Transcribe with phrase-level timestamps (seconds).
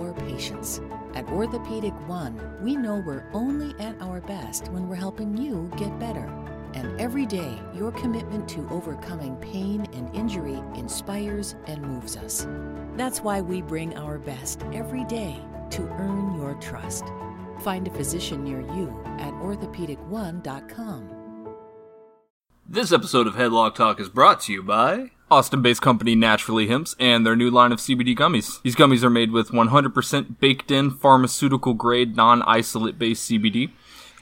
[0.00, 0.80] our patients.
[1.14, 5.98] At Orthopedic One, we know we're only at our best when we're helping you get
[5.98, 6.30] better.
[6.74, 12.46] And every day, your commitment to overcoming pain and injury inspires and moves us.
[12.96, 17.04] That's why we bring our best every day to earn your trust.
[17.60, 21.10] Find a physician near you at orthopedic1.com.
[22.66, 26.94] This episode of Headlock Talk is brought to you by Austin based company Naturally Hemps
[26.98, 28.60] and their new line of CBD gummies.
[28.62, 33.70] These gummies are made with 100% baked in pharmaceutical grade non isolate based CBD.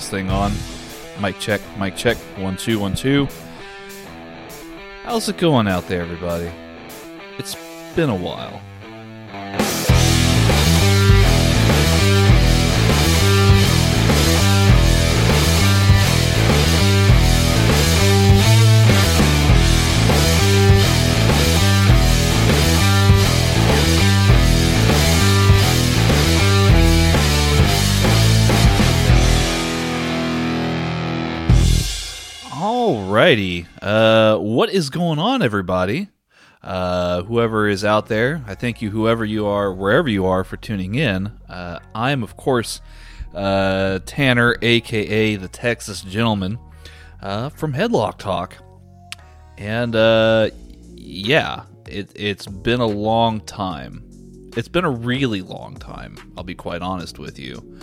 [0.00, 0.50] This thing on?
[1.20, 2.16] Mic check, mic check.
[2.38, 3.28] One two one two.
[5.02, 6.50] How's it going out there, everybody?
[7.38, 7.54] It's
[7.94, 8.62] been a while.
[33.10, 33.66] Alrighty.
[33.82, 36.10] Uh, what is going on, everybody?
[36.62, 40.56] Uh, whoever is out there, I thank you, whoever you are, wherever you are, for
[40.56, 41.26] tuning in.
[41.48, 42.80] Uh, I am, of course,
[43.34, 46.56] uh, Tanner, aka the Texas Gentleman,
[47.20, 48.54] uh, from Headlock Talk.
[49.58, 50.50] And, uh,
[50.94, 54.04] yeah, it, it's been a long time.
[54.56, 57.76] It's been a really long time, I'll be quite honest with you.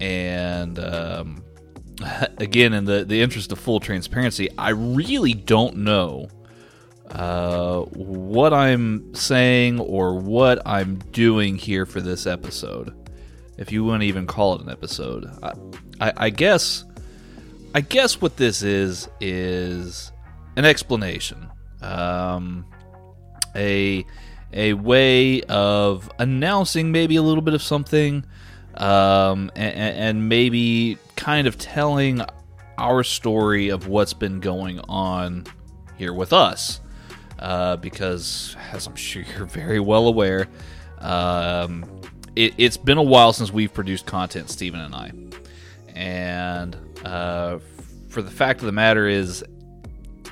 [0.00, 1.44] And, um,
[2.38, 6.28] again, in the, the interest of full transparency, I really don't know
[7.10, 12.94] uh, what I'm saying or what I'm doing here for this episode.
[13.56, 15.52] If you want to even call it an episode, I,
[16.00, 16.84] I, I guess,
[17.74, 20.12] I guess what this is is
[20.56, 21.48] an explanation,
[21.82, 22.66] um,
[23.56, 24.04] a
[24.52, 28.24] a way of announcing maybe a little bit of something,
[28.76, 32.22] um, and, and maybe kind of telling
[32.78, 35.44] our story of what's been going on
[35.96, 36.80] here with us.
[37.38, 40.48] Uh, because, as I'm sure you're very well aware,
[40.98, 41.84] um,
[42.34, 45.12] it, it's been a while since we've produced content, Stephen and I.
[45.94, 47.58] And uh,
[48.08, 49.44] for the fact of the matter is,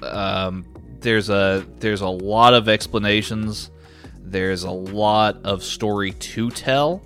[0.02, 0.64] um,
[1.00, 3.70] there's a there's a lot of explanations.
[4.18, 7.02] There's a lot of story to tell.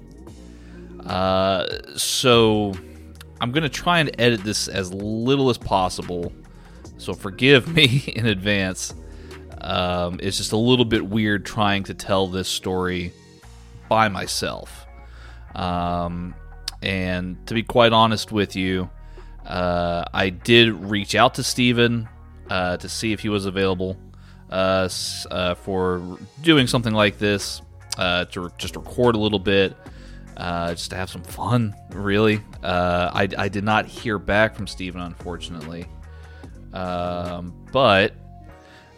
[1.04, 1.66] Uh,
[1.96, 2.74] so
[3.40, 6.32] I'm going to try and edit this as little as possible.
[6.98, 8.94] So forgive me in advance.
[9.60, 13.12] Um, it's just a little bit weird trying to tell this story
[13.88, 14.86] by myself.
[15.54, 16.34] Um,
[16.82, 18.88] and to be quite honest with you,
[19.46, 22.08] uh, I did reach out to Steven
[22.48, 23.96] uh, to see if he was available
[24.50, 24.88] uh,
[25.30, 27.62] uh, for doing something like this,
[27.98, 29.76] uh, to re- just record a little bit,
[30.36, 32.40] uh, just to have some fun, really.
[32.62, 35.86] Uh, I, I did not hear back from Steven, unfortunately.
[36.72, 38.14] Um, but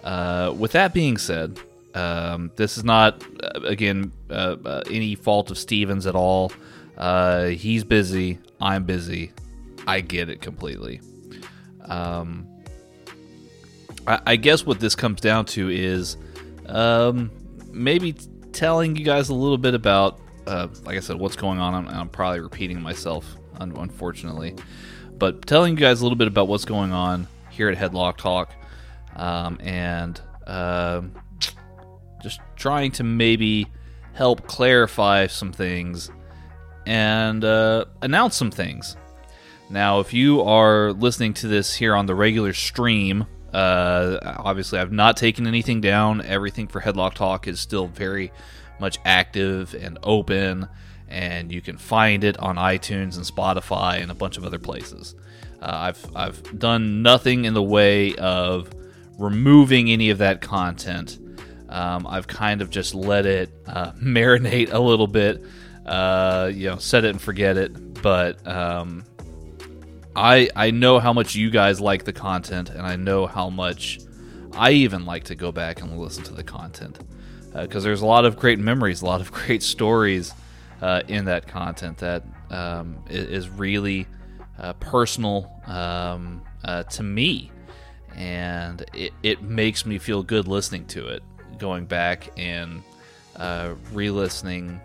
[0.04, 1.60] Uh, with that being said,
[1.94, 6.50] um, this is not, uh, again, uh, uh, any fault of Stevens at all.
[6.98, 8.38] Uh, he's busy.
[8.60, 9.30] I'm busy.
[9.86, 11.00] I get it completely.
[11.84, 12.48] Um,
[14.08, 16.16] I, I guess what this comes down to is
[16.66, 17.30] um,
[17.70, 18.14] maybe
[18.50, 21.74] telling you guys a little bit about, uh, like I said, what's going on.
[21.74, 24.56] I'm, I'm probably repeating myself, un- unfortunately,
[25.18, 28.52] but telling you guys a little bit about what's going on here at Headlock Talk,
[29.16, 31.02] um, and uh,
[32.22, 33.66] just trying to maybe
[34.14, 36.10] help clarify some things
[36.86, 38.96] and uh, announce some things.
[39.70, 44.92] Now, if you are listening to this here on the regular stream, uh, obviously I've
[44.92, 46.20] not taken anything down.
[46.22, 48.32] Everything for Headlock Talk is still very
[48.82, 50.68] much active and open,
[51.08, 55.14] and you can find it on iTunes and Spotify and a bunch of other places.
[55.62, 58.68] Uh, I've I've done nothing in the way of
[59.18, 61.18] removing any of that content.
[61.68, 65.42] Um, I've kind of just let it uh, marinate a little bit,
[65.86, 68.02] uh, you know, set it and forget it.
[68.02, 69.04] But um,
[70.16, 74.00] I I know how much you guys like the content, and I know how much
[74.54, 76.98] I even like to go back and listen to the content
[77.54, 80.34] because uh, there's a lot of great memories, a lot of great stories
[80.80, 84.06] uh, in that content that um, is really
[84.58, 86.42] uh, personal um,
[86.90, 87.50] to me,
[88.14, 91.22] and it, it makes me feel good listening to it,
[91.58, 92.82] going back and
[93.36, 94.80] uh, re-listening,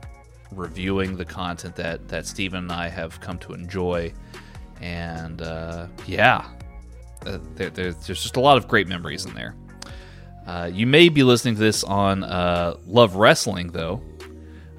[0.52, 4.14] reviewing the content that that Stephen and I have come to enjoy
[4.82, 6.46] and uh, yeah,
[7.26, 9.56] uh, there, there's just a lot of great memories in there.
[10.48, 14.02] Uh, you may be listening to this on uh, Love Wrestling, though,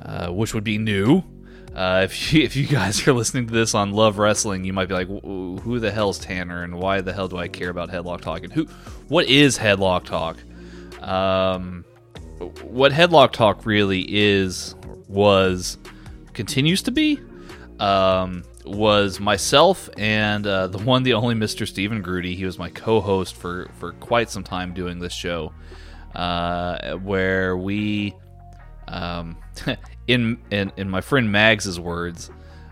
[0.01, 1.23] uh, which would be new.
[1.75, 4.87] Uh, if you, if you guys are listening to this on Love Wrestling, you might
[4.87, 8.23] be like, "Who the hell's Tanner, and why the hell do I care about Headlock
[8.23, 8.43] Talk?
[8.45, 8.65] And who,
[9.09, 10.39] what is Headlock Talk?
[11.03, 11.85] Um,
[12.63, 14.75] what Headlock Talk really is,
[15.07, 15.77] was,
[16.33, 17.21] continues to be,
[17.79, 21.67] um, was myself and uh, the one, the only Mr.
[21.67, 22.35] Stephen Grudy.
[22.35, 25.53] He was my co-host for for quite some time doing this show,
[26.15, 28.15] uh, where we,
[28.87, 29.37] um,
[30.07, 32.31] in, in in my friend Mags's words,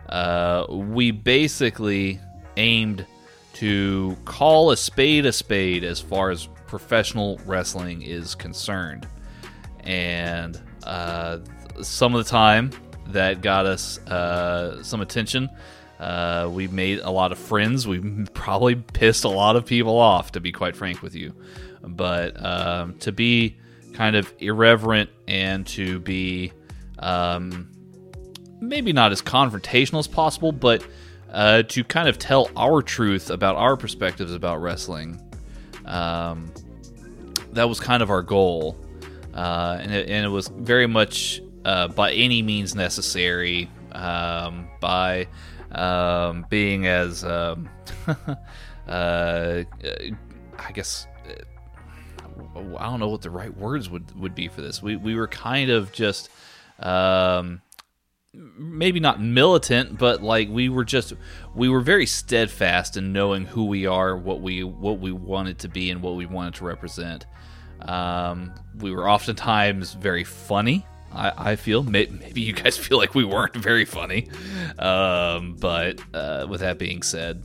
[0.09, 2.21] uh, we basically
[2.57, 3.07] aimed
[3.55, 9.09] to call a spade a spade as far as professional wrestling is concerned,
[9.81, 11.39] and uh,
[11.83, 12.71] some of the time
[13.09, 15.49] that got us uh, some attention.
[15.99, 17.87] Uh, we made a lot of friends.
[17.87, 18.01] We
[18.35, 21.35] probably pissed a lot of people off, to be quite frank with you.
[21.83, 23.57] But um, to be
[23.93, 26.53] kind of irreverent and to be
[26.99, 27.71] um,
[28.61, 30.87] maybe not as confrontational as possible, but
[31.33, 35.21] uh, to kind of tell our truth about our perspectives about wrestling.
[35.85, 36.53] Um,
[37.53, 38.77] that was kind of our goal.
[39.35, 45.27] Uh, and, it, and, it, was very much uh, by any means necessary, um, by
[45.76, 47.69] um, being as um,
[48.88, 49.62] uh,
[50.58, 51.06] I guess
[52.56, 54.82] I don't know what the right words would would be for this.
[54.82, 56.31] We we were kind of just
[56.81, 57.61] um,
[58.32, 61.12] maybe not militant, but like we were just
[61.55, 65.69] we were very steadfast in knowing who we are, what we what we wanted to
[65.69, 67.26] be, and what we wanted to represent.
[67.83, 70.87] Um, we were oftentimes very funny.
[71.16, 74.28] I, I feel maybe you guys feel like we weren't very funny,
[74.78, 77.42] um, but uh, with that being said,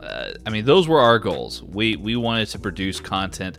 [0.00, 1.62] uh, I mean those were our goals.
[1.62, 3.58] We we wanted to produce content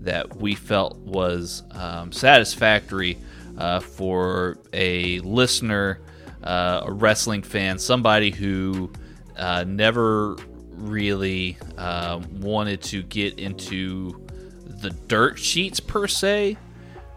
[0.00, 3.18] that we felt was um, satisfactory
[3.58, 6.00] uh, for a listener,
[6.42, 8.92] uh, a wrestling fan, somebody who
[9.36, 10.36] uh, never
[10.70, 14.26] really uh, wanted to get into
[14.66, 16.56] the dirt sheets per se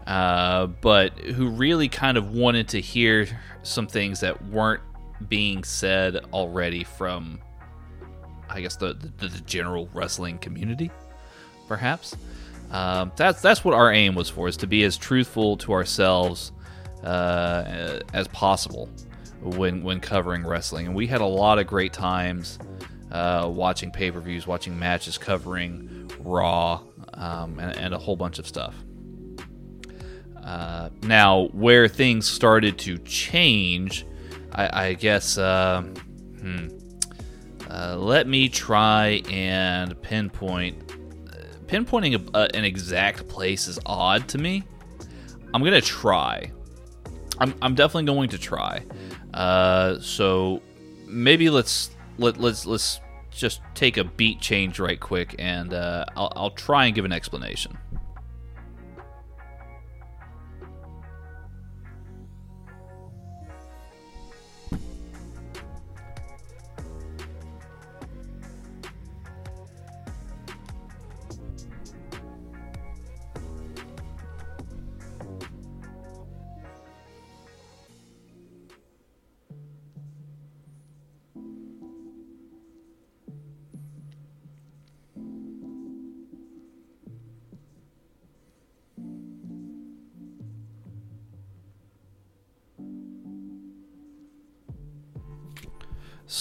[0.06, 3.28] uh, but who really kind of wanted to hear
[3.62, 4.82] some things that weren't
[5.28, 7.40] being said already from,
[8.48, 10.90] I guess, the, the, the general wrestling community,
[11.66, 12.14] perhaps.
[12.70, 16.52] Um, that's that's what our aim was for, is to be as truthful to ourselves
[17.04, 18.88] uh, as possible
[19.40, 20.86] when when covering wrestling.
[20.86, 22.58] And we had a lot of great times
[23.10, 26.82] uh, watching pay per views, watching matches, covering Raw,
[27.14, 28.74] um, and, and a whole bunch of stuff.
[30.46, 34.06] Uh, now, where things started to change,
[34.52, 35.36] I, I guess.
[35.36, 36.68] Uh, hmm,
[37.68, 40.86] uh, let me try and pinpoint.
[41.66, 44.62] Pinpointing a, a, an exact place is odd to me.
[45.52, 46.52] I'm gonna try.
[47.38, 48.84] I'm, I'm definitely going to try.
[49.34, 50.62] Uh, so
[51.06, 53.00] maybe let's let let's let's
[53.32, 57.12] just take a beat change right quick, and uh, I'll, I'll try and give an
[57.12, 57.76] explanation.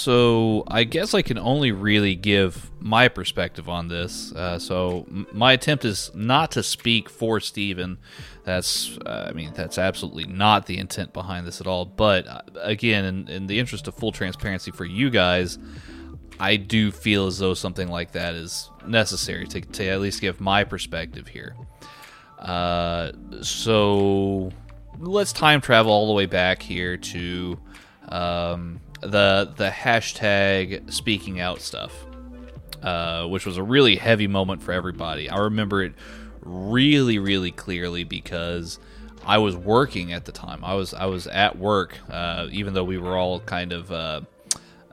[0.05, 4.31] So I guess I can only really give my perspective on this.
[4.33, 7.97] Uh, so my attempt is not to speak for Steven.
[8.43, 11.85] That's, uh, I mean, that's absolutely not the intent behind this at all.
[11.85, 15.57] But uh, again, in, in the interest of full transparency for you guys,
[16.39, 20.39] I do feel as though something like that is necessary to, to at least give
[20.39, 21.55] my perspective here.
[22.37, 24.51] Uh, so
[24.99, 27.57] let's time travel all the way back here to
[28.09, 31.93] um, the the hashtag speaking out stuff,
[32.81, 35.29] uh, which was a really heavy moment for everybody.
[35.29, 35.93] I remember it
[36.41, 38.79] really, really clearly because
[39.25, 40.63] I was working at the time.
[40.63, 43.91] I was I was at work, uh, even though we were all kind of.
[43.91, 44.21] Uh,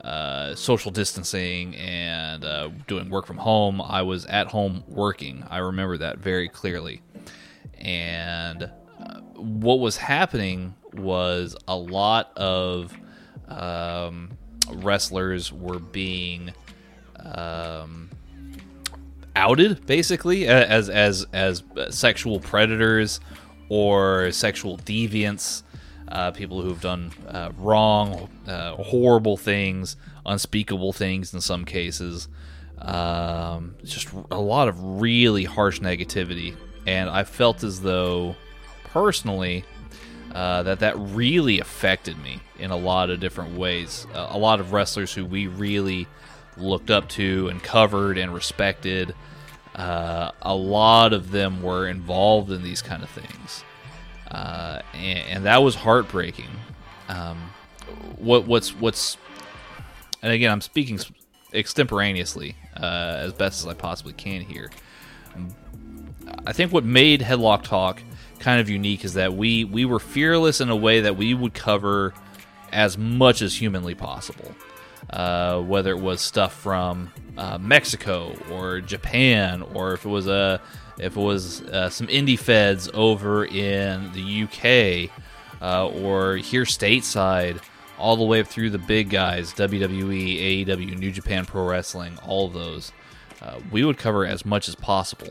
[0.03, 3.81] uh, social distancing and uh, doing work from home.
[3.81, 5.45] I was at home working.
[5.49, 7.01] I remember that very clearly.
[7.79, 12.93] And uh, what was happening was a lot of
[13.47, 14.37] um,
[14.71, 16.53] wrestlers were being
[17.19, 18.09] um,
[19.35, 23.19] outed, basically, as as as sexual predators
[23.69, 25.63] or sexual deviants
[26.13, 29.95] uh, people who've done uh, wrong, uh, horrible things,
[30.25, 32.27] unspeakable things in some cases.
[32.77, 38.35] Um, just a lot of really harsh negativity, and I felt as though,
[38.85, 39.63] personally,
[40.35, 44.07] uh, that that really affected me in a lot of different ways.
[44.13, 46.07] Uh, a lot of wrestlers who we really
[46.57, 49.13] looked up to and covered and respected.
[49.75, 53.63] Uh, a lot of them were involved in these kind of things
[54.33, 56.49] uh, and, and, that was heartbreaking.
[57.07, 57.51] Um,
[58.17, 59.17] what what's what's
[60.21, 60.99] and again, I'm speaking
[61.53, 64.71] extemporaneously uh, as best as I possibly can here.
[66.47, 68.01] I think what made Headlock Talk
[68.39, 71.53] kind of unique is that we we were fearless in a way that we would
[71.53, 72.13] cover
[72.73, 74.53] as much as humanly possible.
[75.09, 80.61] Uh, whether it was stuff from uh, Mexico or Japan, or if it was a
[80.97, 85.11] if it was uh, some indie feds over in the UK
[85.61, 87.61] uh, or here stateside,
[87.97, 92.47] all the way up through the big guys WWE, AEW, New Japan Pro Wrestling, all
[92.47, 92.91] of those,
[93.41, 95.29] uh, we would cover as much as possible.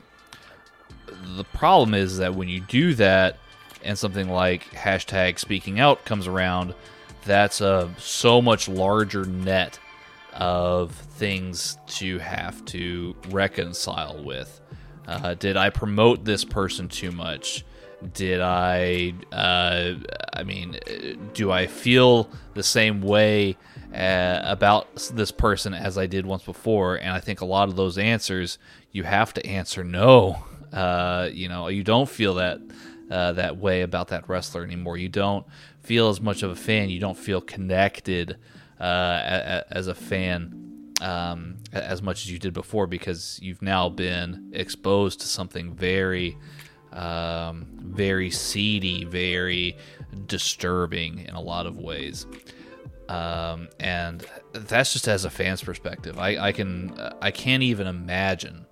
[1.37, 3.39] The problem is that when you do that
[3.85, 6.75] and something like hashtag speaking out comes around,
[7.25, 9.79] that's a so much larger net
[10.33, 14.61] of things to have to reconcile with.
[15.07, 17.65] Uh, did I promote this person too much?
[18.15, 19.95] Did I, uh,
[20.33, 20.79] I mean,
[21.35, 23.57] do I feel the same way
[23.95, 26.97] uh, about this person as I did once before?
[26.97, 28.59] And I think a lot of those answers,
[28.91, 30.45] you have to answer no.
[30.73, 32.59] Uh, you know, you don't feel that
[33.11, 34.97] uh, that way about that wrestler anymore.
[34.97, 35.47] You don't
[35.81, 36.91] feel as much of a fan.
[36.91, 38.39] You don't feel connected
[38.81, 40.63] uh, as a fan
[41.03, 46.39] um, as much as you did before because you've now been exposed to something very,
[46.93, 49.77] um, very seedy, very
[50.27, 52.27] disturbing in a lot of ways.
[53.09, 56.19] Um, and that's just as a fan's perspective.
[56.19, 58.65] I, I can I can't even imagine.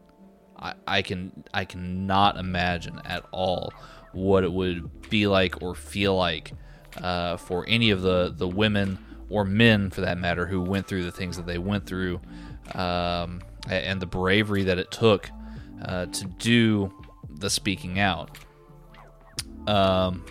[0.56, 3.72] I, I can I cannot imagine at all
[4.12, 6.52] what it would be like or feel like
[7.02, 8.98] uh, for any of the the women
[9.28, 12.20] or men for that matter, who went through the things that they went through,
[12.74, 15.30] um, and the bravery that it took
[15.84, 16.92] uh, to do
[17.28, 18.36] the speaking out.
[19.66, 20.24] Um,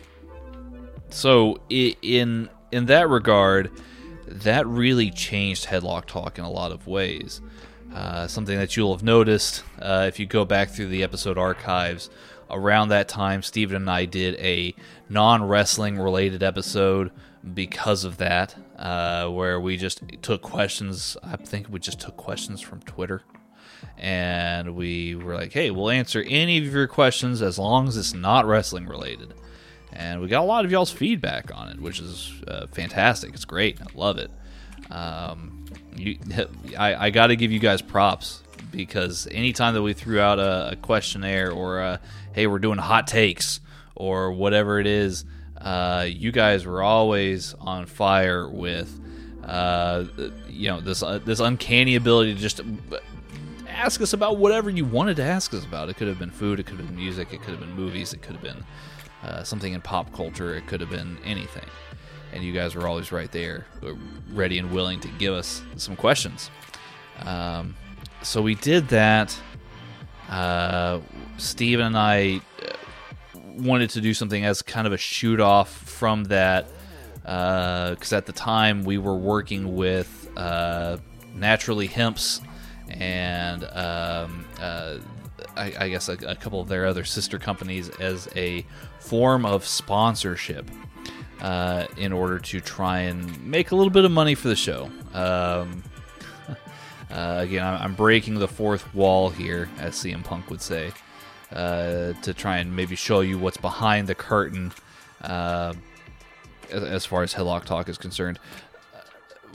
[1.09, 3.71] so in in that regard,
[4.27, 7.41] that really changed Headlock Talk in a lot of ways.
[7.93, 12.09] Uh, something that you'll have noticed uh, if you go back through the episode archives.
[12.50, 14.74] Around that time, Steven and I did a
[15.08, 17.12] non wrestling related episode
[17.53, 21.15] because of that, uh, where we just took questions.
[21.24, 23.22] I think we just took questions from Twitter.
[23.98, 28.13] And we were like, hey, we'll answer any of your questions as long as it's
[28.13, 29.34] not wrestling related.
[29.91, 33.34] And we got a lot of y'all's feedback on it, which is uh, fantastic.
[33.34, 33.82] It's great.
[33.82, 34.32] I love it.
[34.91, 35.65] Um,
[35.96, 36.18] you,
[36.77, 40.72] I, I got to give you guys props because anytime that we threw out a,
[40.72, 42.00] a questionnaire or a,
[42.33, 43.59] hey, we're doing hot takes
[43.95, 45.25] or whatever it is,
[45.59, 49.00] uh, you guys were always on fire with,
[49.43, 50.05] uh,
[50.48, 52.62] you know, this uh, this uncanny ability to just
[53.67, 55.89] ask us about whatever you wanted to ask us about.
[55.89, 58.13] It could have been food, it could have been music, it could have been movies,
[58.13, 58.63] it could have been
[59.24, 61.65] uh, something in pop culture, it could have been anything.
[62.31, 63.93] And you guys were always right there, uh,
[64.31, 66.50] ready and willing to give us some questions.
[67.25, 67.75] Um,
[68.21, 69.38] so we did that.
[70.29, 71.01] Uh,
[71.38, 72.74] Steve and I uh,
[73.57, 76.67] wanted to do something as kind of a shoot off from that
[77.24, 80.98] because uh, at the time we were working with uh,
[81.36, 82.41] Naturally Hemps
[82.89, 84.98] and um, uh,
[85.55, 88.65] I, I, guess a, a, couple of their other sister companies as a
[89.00, 90.69] form of sponsorship
[91.41, 94.89] uh, in order to try and make a little bit of money for the show.
[95.13, 95.83] Um,
[97.12, 100.92] uh, again, I'm breaking the fourth wall here, as CM Punk would say,
[101.51, 104.72] uh, to try and maybe show you what's behind the curtain
[105.22, 105.74] uh,
[106.72, 108.39] as far as Headlock Talk is concerned.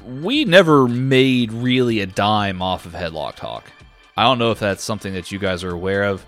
[0.04, 3.70] We never made really a dime off of Headlock Talk.
[4.16, 6.24] I don't know if that's something that you guys are aware of.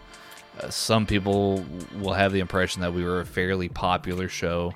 [0.61, 1.65] Uh, some people
[1.99, 4.75] will have the impression that we were a fairly popular show.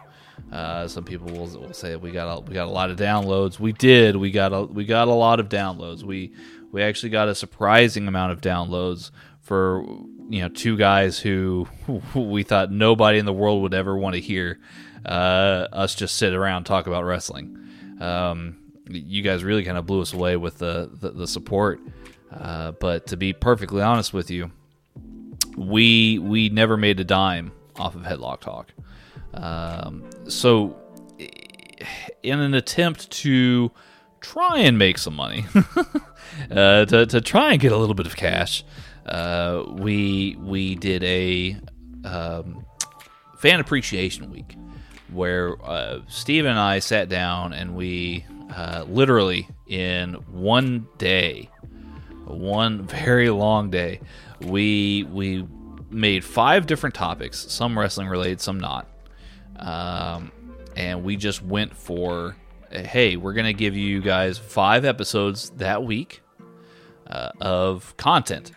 [0.53, 3.61] Uh, some people will, will, say we got a, we got a lot of downloads.
[3.61, 4.17] We did.
[4.17, 6.03] We got a we got a lot of downloads.
[6.03, 6.33] We
[6.73, 9.85] we actually got a surprising amount of downloads for
[10.29, 11.69] you know two guys who,
[12.15, 14.59] we thought nobody in the world would ever want to hear
[15.05, 17.57] uh, us just sit around talk about wrestling.
[18.01, 21.81] Um, you guys really kind of blew us away with the the, the support.
[22.33, 24.51] Uh, but to be perfectly honest with you,
[25.57, 28.73] we we never made a dime off of Headlock Talk.
[29.35, 30.77] Um, so,
[32.23, 33.71] in an attempt to
[34.21, 35.47] try and make some money,
[36.51, 38.65] uh, to, to try and get a little bit of cash,
[39.07, 41.57] uh, we we did a
[42.05, 42.65] um,
[43.39, 44.57] fan appreciation week
[45.13, 48.25] where uh, Steve and I sat down and we
[48.55, 51.49] uh, literally in one day,
[52.25, 54.01] one very long day,
[54.41, 55.47] we we
[55.91, 58.87] made five different topics, some wrestling related, some not
[59.61, 60.33] um,
[60.77, 62.37] and we just went for
[62.71, 66.23] hey, we're going to give you guys five episodes that week
[67.07, 68.53] uh, of content.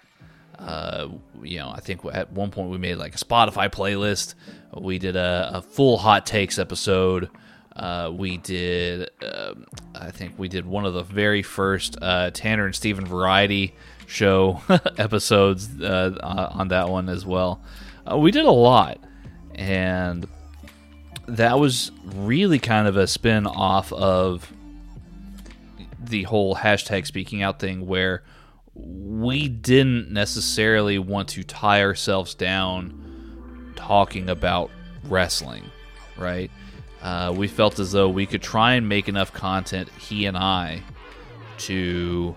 [0.59, 1.09] Uh,
[1.41, 4.35] you know, I think at one point we made like a Spotify playlist.
[4.79, 7.29] We did a, a full hot takes episode.
[7.75, 12.65] Uh, we did, um, I think we did one of the very first uh, Tanner
[12.65, 13.73] and Steven variety
[14.05, 14.61] show
[14.97, 17.61] episodes uh, on that one as well.
[18.09, 18.99] Uh, we did a lot,
[19.55, 20.27] and
[21.27, 24.51] that was really kind of a spin off of
[25.99, 28.23] the whole hashtag speaking out thing where
[28.75, 34.69] we didn't necessarily want to tie ourselves down talking about
[35.05, 35.63] wrestling,
[36.17, 36.51] right?
[37.01, 40.81] Uh, we felt as though we could try and make enough content, he and I,
[41.59, 42.35] to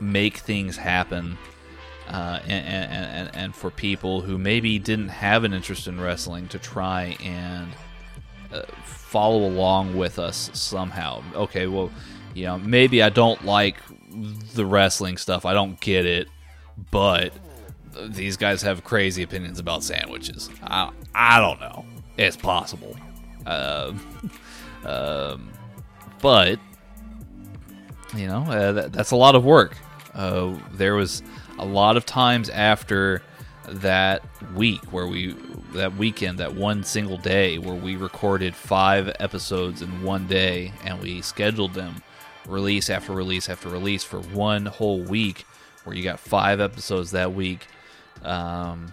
[0.00, 1.38] make things happen
[2.08, 6.58] uh, and, and, and, for people who maybe didn't have an interest in wrestling to
[6.58, 7.72] try and
[8.52, 11.22] uh, follow along with us somehow.
[11.34, 11.90] Okay, well,
[12.34, 13.76] you know, maybe I don't like
[14.54, 16.28] the wrestling stuff, I don't get it,
[16.90, 17.32] but
[18.08, 20.50] these guys have crazy opinions about sandwiches.
[20.62, 21.84] I, I don't know.
[22.16, 22.96] It's possible.
[23.46, 24.30] Um,
[24.84, 25.48] um,
[26.20, 26.58] but,
[28.14, 29.76] you know, uh, that, that's a lot of work.
[30.14, 31.22] Uh, there was
[31.58, 33.22] a lot of times after
[33.68, 34.22] that
[34.54, 35.34] week where we
[35.72, 41.00] that weekend that one single day where we recorded five episodes in one day and
[41.02, 42.02] we scheduled them
[42.46, 45.44] release after release after release for one whole week
[45.84, 47.66] where you got five episodes that week
[48.22, 48.92] um,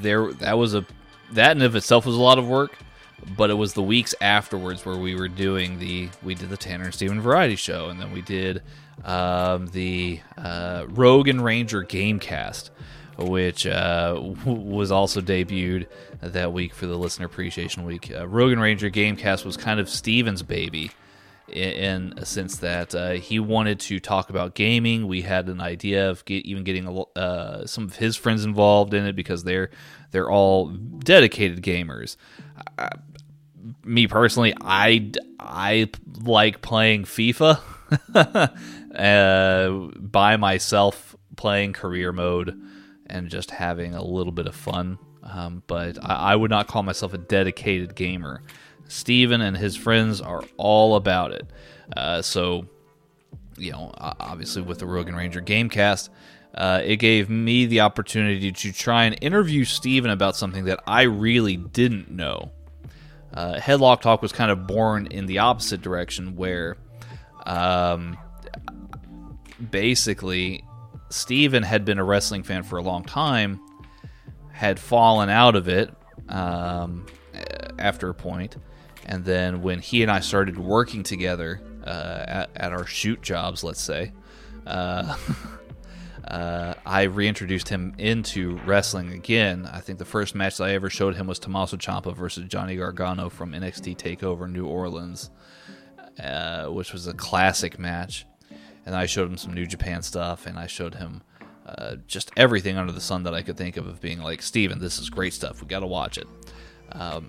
[0.00, 0.84] there that was a
[1.32, 2.76] that in of itself was a lot of work
[3.36, 6.84] but it was the weeks afterwards where we were doing the we did the Tanner
[6.84, 8.62] and Steven variety show and then we did
[9.04, 12.70] um, the uh, Rogue and Ranger Gamecast,
[13.18, 15.86] which uh, w- was also debuted
[16.20, 18.10] that week for the Listener Appreciation Week.
[18.14, 20.90] Uh, Rogue and Ranger Gamecast was kind of Steven's baby
[21.48, 25.06] in, in a sense that uh, he wanted to talk about gaming.
[25.06, 29.06] We had an idea of get, even getting uh, some of his friends involved in
[29.06, 29.70] it because they're
[30.10, 32.16] they're all dedicated gamers.
[33.84, 35.90] me personally, I I
[36.22, 37.60] like playing FIFA.
[38.98, 42.60] uh, by myself playing career mode
[43.06, 44.98] and just having a little bit of fun.
[45.22, 48.42] Um, but I, I, would not call myself a dedicated gamer.
[48.88, 51.46] Steven and his friends are all about it.
[51.96, 52.66] Uh, so,
[53.56, 56.08] you know, obviously with the Rogue and Ranger Gamecast,
[56.54, 61.02] uh, it gave me the opportunity to try and interview Steven about something that I
[61.02, 62.50] really didn't know.
[63.32, 66.78] Uh, Headlock Talk was kind of born in the opposite direction, where
[67.44, 68.16] um,
[69.70, 70.64] basically,
[71.10, 73.60] Steven had been a wrestling fan for a long time,
[74.52, 75.90] had fallen out of it
[76.28, 77.06] um,
[77.78, 78.56] after a point,
[79.06, 83.64] and then when he and I started working together uh, at, at our shoot jobs,
[83.64, 84.12] let's say,
[84.66, 85.16] uh,
[86.28, 89.68] uh, I reintroduced him into wrestling again.
[89.72, 93.30] I think the first match I ever showed him was Tommaso Ciampa versus Johnny Gargano
[93.30, 95.30] from NXT Takeover New Orleans,
[96.22, 98.26] uh, which was a classic match.
[98.88, 101.20] And I showed him some New Japan stuff, and I showed him
[101.66, 104.78] uh, just everything under the sun that I could think of of being like, Steven,
[104.78, 105.60] this is great stuff.
[105.60, 106.26] We got to watch it.
[106.92, 107.28] Um,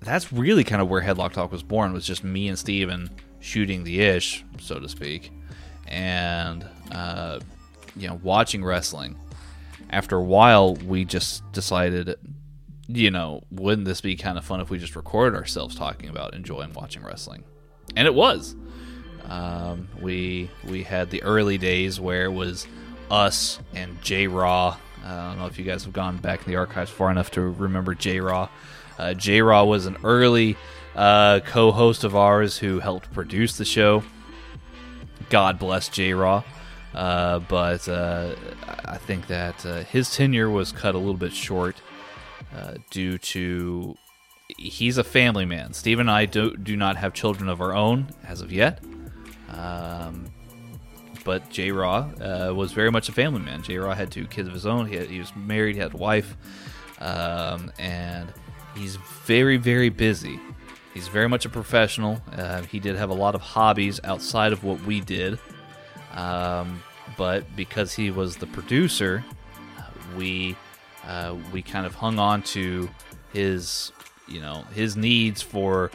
[0.00, 1.92] that's really kind of where Headlock Talk was born.
[1.92, 5.30] Was just me and Steven shooting the ish, so to speak,
[5.86, 7.38] and uh,
[7.94, 9.16] you know, watching wrestling.
[9.90, 12.16] After a while, we just decided,
[12.88, 16.34] you know, wouldn't this be kind of fun if we just recorded ourselves talking about
[16.34, 17.44] enjoying watching wrestling?
[17.94, 18.56] And it was.
[19.28, 22.66] Um, we we had the early days where it was
[23.10, 24.76] us and J Raw.
[25.04, 27.40] I don't know if you guys have gone back in the archives far enough to
[27.40, 28.48] remember J Raw.
[28.98, 30.56] Uh, J Raw was an early
[30.94, 34.02] uh, co host of ours who helped produce the show.
[35.28, 36.42] God bless J Raw.
[36.94, 38.34] Uh, but uh,
[38.86, 41.76] I think that uh, his tenure was cut a little bit short
[42.56, 43.96] uh, due to
[44.56, 45.74] he's a family man.
[45.74, 48.82] Steve and I do, do not have children of our own as of yet.
[49.56, 50.26] Um,
[51.24, 53.62] but J Raw uh, was very much a family man.
[53.62, 54.86] J Raw had two kids of his own.
[54.86, 56.36] He, had, he was married, he had a wife,
[57.00, 58.32] um, and
[58.76, 60.38] he's very, very busy.
[60.94, 62.22] He's very much a professional.
[62.32, 65.38] Uh, he did have a lot of hobbies outside of what we did.
[66.14, 66.82] Um,
[67.18, 69.24] but because he was the producer,
[70.16, 70.56] we
[71.06, 72.88] uh, we kind of hung on to
[73.32, 73.92] his
[74.26, 75.90] you know his needs for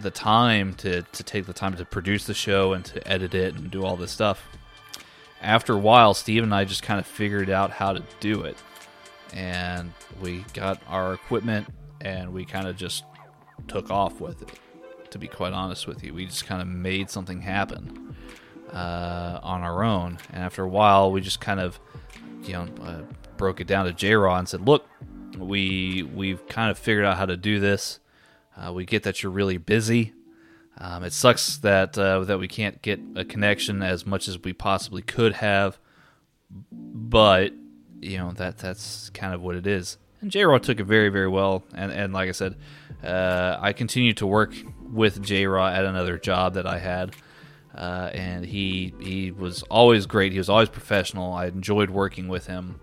[0.00, 3.54] the time to, to take the time to produce the show and to edit it
[3.54, 4.46] and do all this stuff.
[5.40, 8.56] After a while, Steve and I just kind of figured out how to do it.
[9.32, 11.68] And we got our equipment
[12.00, 13.04] and we kind of just
[13.66, 14.50] took off with it,
[15.10, 16.14] to be quite honest with you.
[16.14, 18.16] We just kind of made something happen
[18.72, 20.18] uh, on our own.
[20.32, 21.78] And after a while, we just kind of,
[22.42, 23.00] you know, uh,
[23.36, 24.86] broke it down to J Raw and said, look,
[25.36, 28.00] we, we've kind of figured out how to do this
[28.58, 30.12] uh, we get that you're really busy.
[30.78, 34.52] Um, it sucks that uh, that we can't get a connection as much as we
[34.52, 35.78] possibly could have,
[36.70, 37.52] but
[38.00, 39.98] you know that that's kind of what it is.
[40.20, 42.56] And J Raw took it very very well, and and like I said,
[43.02, 47.14] uh, I continued to work with J Raw at another job that I had,
[47.74, 50.30] uh, and he he was always great.
[50.30, 51.32] He was always professional.
[51.32, 52.80] I enjoyed working with him,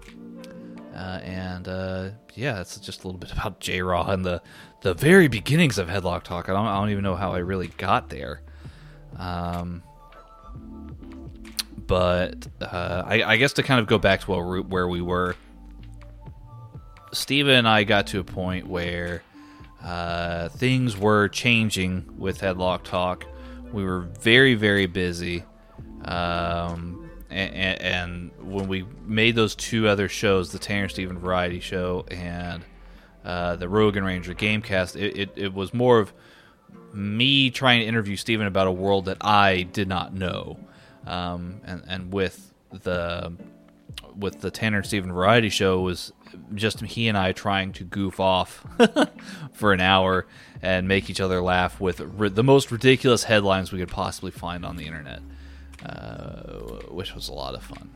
[0.93, 4.41] uh, and uh, yeah, that's just a little bit about J Raw and the
[4.85, 6.47] the very beginnings of Headlock Talk.
[6.47, 8.43] I don't, I don't even know how I really got there.
[9.17, 9.81] Um,
[11.87, 15.35] but uh, I, I, guess to kind of go back to where, where we were,
[17.13, 19.23] Steven and I got to a point where
[19.83, 23.25] uh, things were changing with Headlock Talk.
[23.73, 25.43] We were very, very busy.
[26.03, 32.05] Um, and, and, when we made those two other shows, the Tanner Steven Variety Show
[32.11, 32.63] and
[33.25, 36.13] uh, the Rogan Ranger Gamecast, it, it, it, was more of
[36.93, 40.59] me trying to interview Steven about a world that I did not know.
[41.07, 43.33] Um, and, and with the
[44.15, 46.13] with the Tanner Steven Variety Show was
[46.53, 48.65] just he and I trying to goof off
[49.53, 50.27] for an hour
[50.61, 51.97] and make each other laugh with
[52.35, 55.21] the most ridiculous headlines we could possibly find on the internet,
[55.83, 56.59] uh,
[56.89, 57.89] which was a lot of fun.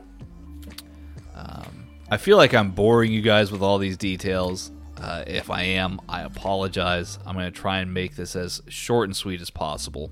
[1.35, 4.71] Um, I feel like I'm boring you guys with all these details.
[5.01, 7.19] Uh, if I am, I apologize.
[7.25, 10.11] I'm going to try and make this as short and sweet as possible.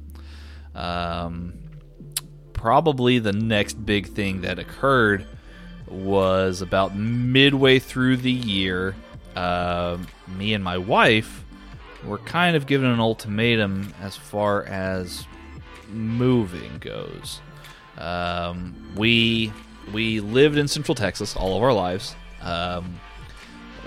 [0.74, 1.60] Um,
[2.54, 5.28] probably the next big thing that occurred
[5.88, 8.96] was about midway through the year.
[9.36, 9.98] Uh,
[10.28, 11.44] me and my wife
[12.06, 15.26] were kind of given an ultimatum as far as
[15.90, 17.42] moving goes.
[17.98, 19.52] Um, we
[19.92, 22.16] we lived in Central Texas all of our lives.
[22.42, 23.00] Um,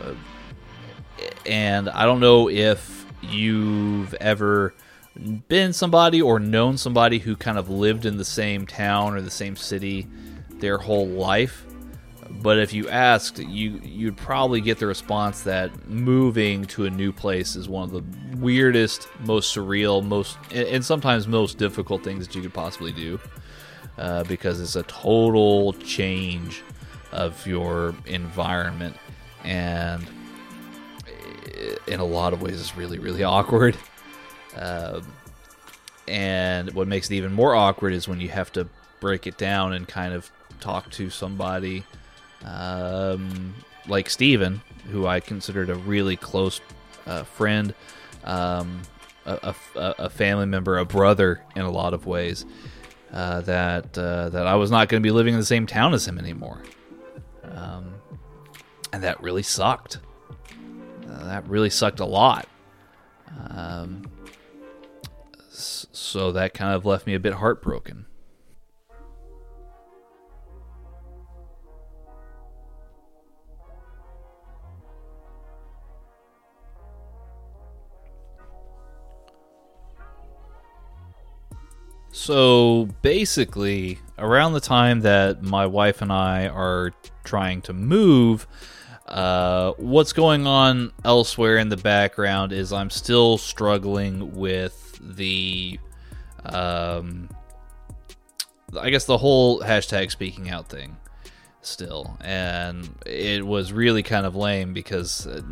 [0.02, 0.14] uh,
[1.46, 4.74] and I don't know if you've ever
[5.48, 9.30] been somebody or known somebody who kind of lived in the same town or the
[9.30, 10.06] same city
[10.50, 11.64] their whole life.
[12.30, 17.12] But if you asked, you you'd probably get the response that moving to a new
[17.12, 22.37] place is one of the weirdest, most surreal, most and sometimes most difficult things that
[22.37, 23.18] you could possibly do,
[23.98, 26.62] uh, because it's a total change
[27.11, 28.96] of your environment
[29.42, 30.06] and
[31.86, 33.76] in a lot of ways is really really awkward.
[34.56, 35.06] Um,
[36.08, 39.72] and what makes it even more awkward is when you have to break it down
[39.72, 41.84] and kind of talk to somebody
[42.44, 43.54] um,
[43.86, 44.60] like Steven,
[44.90, 46.60] who I considered a really close
[47.06, 47.74] uh, friend,
[48.24, 48.82] um,
[49.26, 52.44] a, a, a, family member, a brother in a lot of ways,
[53.12, 55.94] uh, that uh, that I was not going to be living in the same town
[55.94, 56.62] as him anymore,
[57.44, 57.94] um,
[58.92, 59.98] and that really sucked.
[61.10, 62.48] That really sucked a lot.
[63.48, 64.02] Um,
[65.50, 68.06] so that kind of left me a bit heartbroken.
[82.12, 86.92] So basically, around the time that my wife and I are
[87.24, 88.46] trying to move,
[89.10, 95.80] uh, what's going on elsewhere in the background is I'm still struggling with the,
[96.44, 97.28] um,
[98.78, 100.96] I guess the whole hashtag speaking out thing
[101.60, 102.16] still.
[102.20, 105.42] And it was really kind of lame because uh,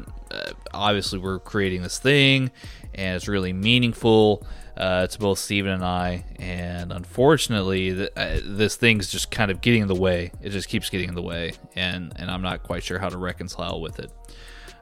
[0.72, 2.52] obviously we're creating this thing
[2.94, 4.46] and it's really meaningful
[4.78, 6.24] uh, to both Steven and I.
[6.38, 10.30] And unfortunately, th- uh, this thing's just kind of getting in the way.
[10.40, 11.52] It just keeps getting in the way.
[11.74, 14.12] And, and I'm not quite sure how to reconcile with it.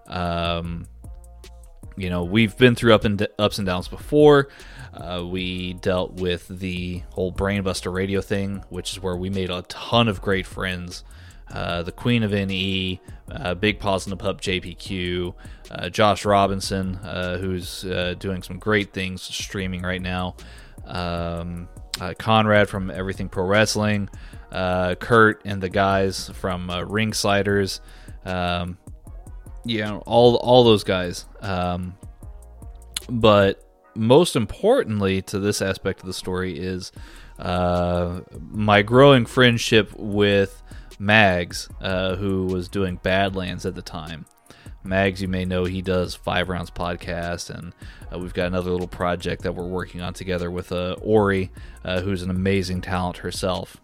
[0.06, 0.87] Um,
[1.96, 4.48] you know, we've been through up and d- ups and downs before.
[4.92, 9.62] Uh, we dealt with the whole Brainbuster radio thing, which is where we made a
[9.62, 11.04] ton of great friends.
[11.50, 15.35] Uh, the Queen of NE, uh, Big Paws in the Pup JPQ,
[15.70, 20.35] uh, Josh Robinson, uh, who's uh, doing some great things streaming right now,
[20.87, 21.68] um,
[22.18, 24.09] Conrad from Everything Pro Wrestling,
[24.50, 27.80] Kurt and the guys from Ringsiders,
[28.24, 28.76] um,
[29.64, 31.26] you know, all all those guys.
[31.40, 31.94] Um,
[33.09, 33.62] but
[33.94, 36.90] most importantly to this aspect of the story is
[37.38, 40.62] my growing friendship with
[40.98, 44.26] Mags, uh, who was doing Badlands at the time.
[44.82, 47.72] Mags, you may know he does Five Rounds podcast, and
[48.12, 51.50] uh, we've got another little project that we're working on together with uh, Ori,
[51.85, 53.76] uh, who's an amazing talent herself.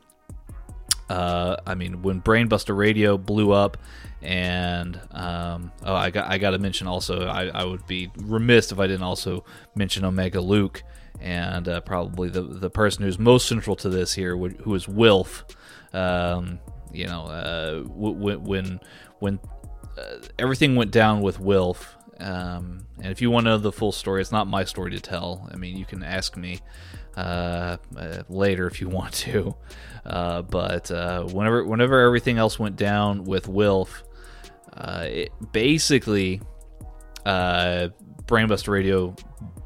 [1.09, 3.77] Uh, I mean, when Brainbuster Radio blew up,
[4.23, 8.71] and um, oh, I got I got to mention also, I, I would be remiss
[8.73, 9.45] if I didn't also
[9.75, 10.83] mention Omega Luke,
[11.21, 15.45] and uh, probably the the person who's most central to this here, who is Wilf.
[15.93, 16.61] Um,
[16.93, 18.81] you know, uh, when when
[19.19, 19.41] when
[19.99, 21.97] uh, everything went down with Wilf.
[22.21, 25.01] Um, and if you want to know the full story, it's not my story to
[25.01, 25.49] tell.
[25.53, 26.61] I mean, you can ask me
[27.17, 29.55] uh, uh, later if you want to.
[30.05, 34.05] Uh, but uh, whenever whenever everything else went down with Wilf,
[34.77, 36.41] it basically
[37.25, 39.15] Brainbuster Radio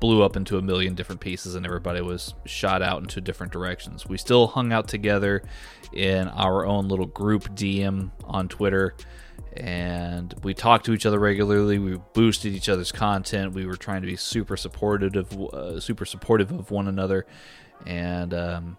[0.01, 4.07] blew up into a million different pieces and everybody was shot out into different directions.
[4.07, 5.43] We still hung out together
[5.93, 8.95] in our own little group DM on Twitter
[9.57, 11.79] and we talked to each other regularly.
[11.79, 13.55] We boosted each other's content.
[13.55, 17.27] We were trying to be super supportive of uh, super supportive of one another
[17.87, 18.77] and um,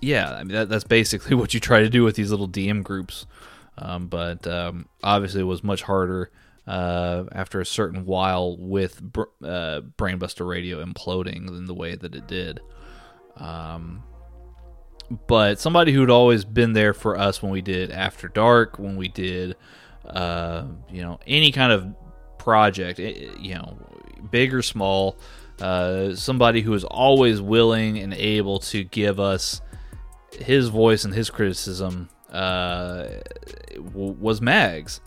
[0.00, 2.82] yeah, I mean that, that's basically what you try to do with these little DM
[2.82, 3.26] groups.
[3.76, 6.32] Um, but um, obviously, it was much harder
[6.66, 9.00] uh, after a certain while with
[9.42, 12.60] uh, Brainbuster Radio imploding in the way that it did.
[13.36, 14.02] Um,
[15.26, 19.08] but somebody who'd always been there for us when we did After Dark, when we
[19.08, 19.56] did,
[20.06, 21.86] uh, you know, any kind of
[22.38, 23.78] project, eh, you know,
[24.30, 25.18] big or small,
[25.60, 29.60] uh, somebody who was always willing and able to give us
[30.32, 33.06] his voice and his criticism uh,
[33.94, 35.00] was Mags.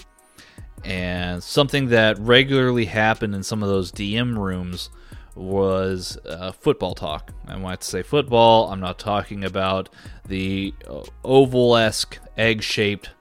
[0.83, 4.89] And something that regularly happened in some of those DM rooms
[5.35, 7.31] was uh, football talk.
[7.47, 9.89] And when I say football, I'm not talking about
[10.27, 13.11] the uh, oval esque, egg shaped,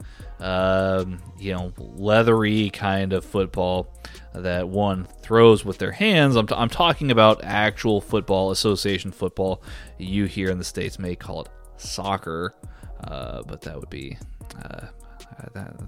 [0.40, 3.92] um, you know, leathery kind of football
[4.34, 6.36] that one throws with their hands.
[6.36, 9.62] I'm, t- I'm talking about actual football, association football.
[9.98, 12.54] You here in the States may call it soccer,
[13.04, 14.18] uh, but that would be
[14.64, 14.86] uh,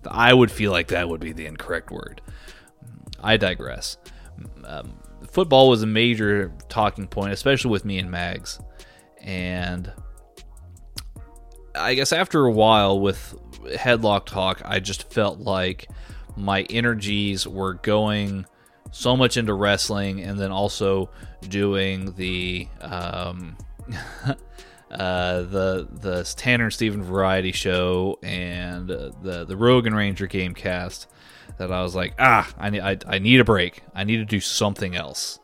[0.07, 2.21] I would feel like that would be the incorrect word.
[3.23, 3.97] I digress.
[4.65, 4.95] Um,
[5.33, 8.61] football was a major talking point, especially with me and Mags.
[9.21, 9.91] And
[11.75, 15.89] I guess after a while with Headlock Talk, I just felt like
[16.37, 18.47] my energies were going
[18.91, 21.09] so much into wrestling and then also
[21.49, 23.57] doing the um,
[24.91, 30.53] uh, the the Tanner and Steven variety show and uh, the the Rogan Ranger game
[30.53, 31.07] cast
[31.59, 33.83] that I was like, ah, I need I, I need a break.
[33.95, 35.39] I need to do something else.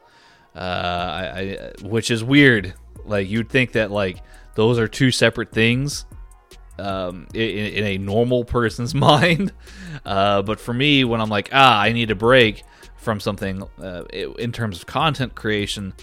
[0.54, 2.74] Uh, I, I which is weird.
[3.04, 4.22] Like you'd think that like
[4.54, 6.04] those are two separate things
[6.78, 9.52] um, in, in, a normal person's mind.
[10.04, 12.64] Uh, but for me, when I'm like, ah, I need a break
[12.96, 15.94] from something uh, in terms of content creation,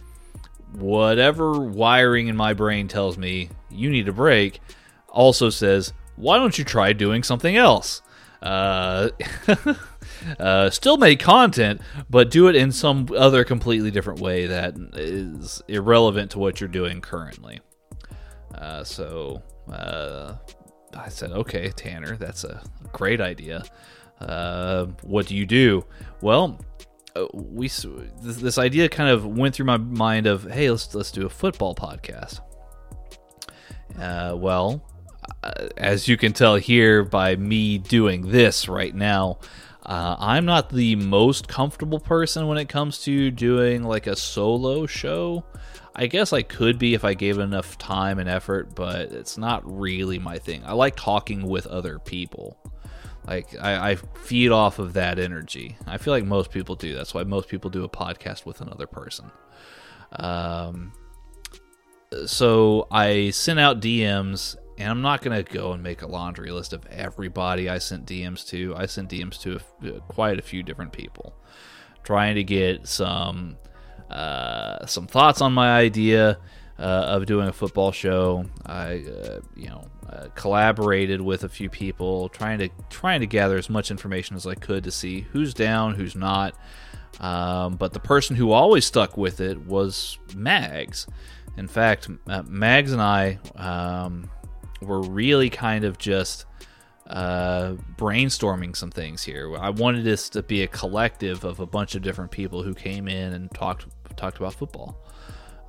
[0.73, 4.59] whatever wiring in my brain tells me you need a break
[5.09, 8.01] also says, why don't you try doing something else?
[8.41, 9.09] Uh,
[10.39, 15.61] uh, still make content, but do it in some other completely different way that is
[15.67, 17.59] irrelevant to what you're doing currently.
[18.53, 20.35] Uh, so uh,
[20.93, 23.63] I said, okay, Tanner, that's a great idea.
[24.19, 25.85] Uh, what do you do?
[26.21, 26.59] Well,
[27.15, 31.11] uh, we this, this idea kind of went through my mind of, hey, let's let's
[31.11, 32.39] do a football podcast.
[33.99, 34.85] Uh, well,
[35.77, 39.39] as you can tell here by me doing this right now,
[39.85, 44.87] uh, I'm not the most comfortable person when it comes to doing like a solo
[44.87, 45.45] show.
[45.95, 49.61] I guess I could be if I gave enough time and effort, but it's not
[49.63, 50.63] really my thing.
[50.65, 52.57] I like talking with other people.
[53.27, 55.77] Like I, I, feed off of that energy.
[55.87, 56.93] I feel like most people do.
[56.93, 59.31] That's why most people do a podcast with another person.
[60.11, 60.93] Um,
[62.25, 66.73] so I sent out DMs, and I'm not gonna go and make a laundry list
[66.73, 68.75] of everybody I sent DMs to.
[68.75, 71.35] I sent DMs to a, quite a few different people,
[72.03, 73.57] trying to get some
[74.09, 76.37] uh, some thoughts on my idea
[76.77, 78.45] uh, of doing a football show.
[78.65, 83.57] I, uh, you know, uh, collaborated with a few people, trying to trying to gather
[83.57, 86.55] as much information as I could to see who's down, who's not.
[87.19, 91.07] Um, but the person who always stuck with it was Mags.
[91.57, 94.29] In fact, uh, Mags and I um,
[94.85, 96.45] were really kind of just
[97.07, 99.55] uh, brainstorming some things here.
[99.57, 103.07] I wanted this to be a collective of a bunch of different people who came
[103.07, 104.97] in and talked talked about football,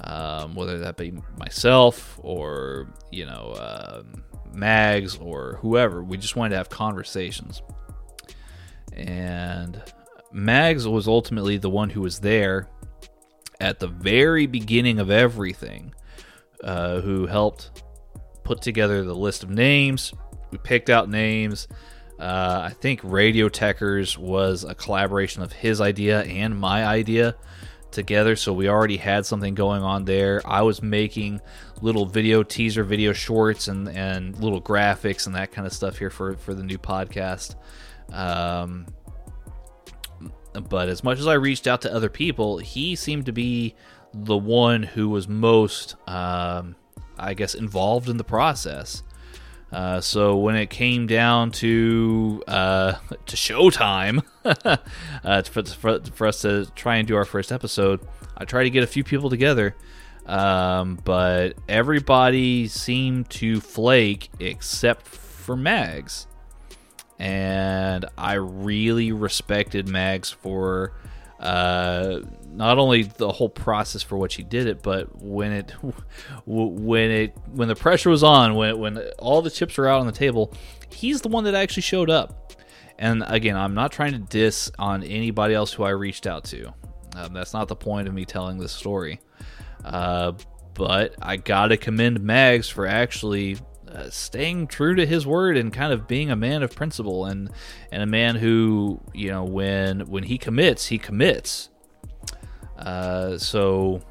[0.03, 4.03] um, whether that be myself or you know uh,
[4.53, 6.03] Mags or whoever.
[6.03, 7.61] We just wanted to have conversations,
[8.93, 9.83] and
[10.33, 12.69] Mags was ultimately the one who was there
[13.61, 15.95] at the very beginning of everything,
[16.65, 17.83] uh, who helped
[18.47, 20.15] put together the list of names.
[20.53, 21.67] We picked out names.
[22.19, 27.35] Uh, I think Radio Techers was a collaboration of his idea and my idea
[27.91, 30.41] together, so we already had something going on there.
[30.47, 31.41] I was making
[31.83, 36.11] little video teaser video shorts and, and little graphics and that kind of stuff here
[36.11, 37.57] for, for the new podcast.
[38.13, 38.87] Um,
[40.71, 43.75] but as much as I reached out to other people, he seemed to be
[44.15, 46.77] the one who was most, um,
[47.19, 49.03] I guess, involved in the process.
[49.73, 52.95] Uh, so when it came down to uh,
[53.27, 54.23] to showtime
[55.25, 58.01] uh, for, for, for, us to try and do our first episode,
[58.37, 59.75] I tried to get a few people together,
[60.25, 66.29] um, but everybody seemed to flake except for Mags,
[67.19, 70.93] and I really respected Mags for
[71.41, 72.21] uh,
[72.51, 75.71] not only the whole process for which he did it, but when it
[76.47, 80.07] when it when the pressure was on, when when all the chips were out on
[80.07, 80.53] the table,
[80.91, 82.53] he's the one that actually showed up.
[82.99, 86.73] And again, I'm not trying to diss on anybody else who I reached out to.
[87.15, 89.21] Um, that's not the point of me telling this story.
[89.85, 90.33] Uh,
[90.73, 93.59] but I gotta commend Mags for actually
[93.97, 97.51] uh, staying true to his word and kind of being a man of principle and
[97.91, 101.71] and a man who you know when when he commits he commits
[102.79, 104.03] uh, so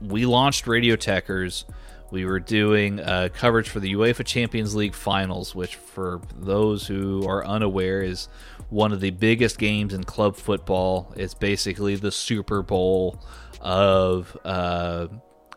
[0.00, 1.64] we launched radio techers
[2.10, 7.26] we were doing uh, coverage for the UEFA Champions League finals, which, for those who
[7.28, 8.28] are unaware, is
[8.70, 11.12] one of the biggest games in club football.
[11.16, 13.22] It's basically the Super Bowl
[13.60, 14.36] of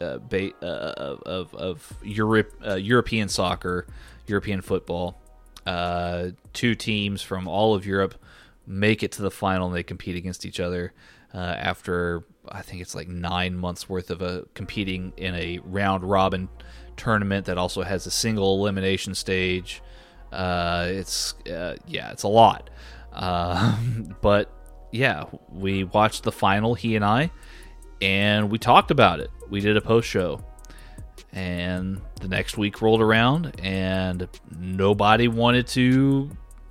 [0.02, 3.86] uh, uh, ba- uh, of of Europe uh, European soccer,
[4.28, 5.18] European football.
[5.66, 8.16] Uh, two teams from all of Europe
[8.66, 10.92] make it to the final and they compete against each other
[11.36, 16.04] uh, after I think it's like nine months worth of a competing in a round
[16.04, 16.50] robin
[16.98, 19.84] tournament that also has a single elimination stage.
[20.32, 22.70] it's yeah, it's a lot,
[24.22, 24.52] but
[24.92, 26.74] yeah, we watched the final.
[26.74, 27.30] He and I
[28.02, 29.30] and we talked about it.
[29.52, 30.44] We did a post show.
[31.34, 34.28] And the next week rolled around, and
[34.60, 36.30] nobody wanted to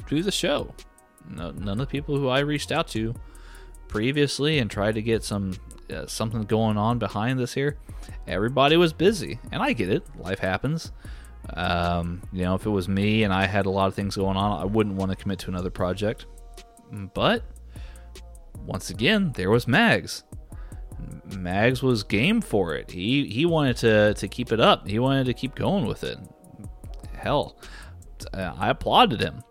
[0.09, 0.75] do the show.
[1.29, 3.15] No, none of the people who I reached out to
[3.89, 5.53] previously and tried to get some
[5.91, 7.77] uh, something going on behind this here,
[8.27, 10.05] everybody was busy, and I get it.
[10.19, 10.93] Life happens.
[11.55, 14.37] Um, you know, if it was me and I had a lot of things going
[14.37, 16.27] on, I wouldn't want to commit to another project.
[17.15, 17.45] But
[18.65, 20.25] once again, there was Mags
[21.37, 22.91] Mags was game for it.
[22.91, 24.87] He he wanted to to keep it up.
[24.87, 26.19] He wanted to keep going with it.
[27.17, 27.57] Hell,
[28.35, 29.43] I applauded him.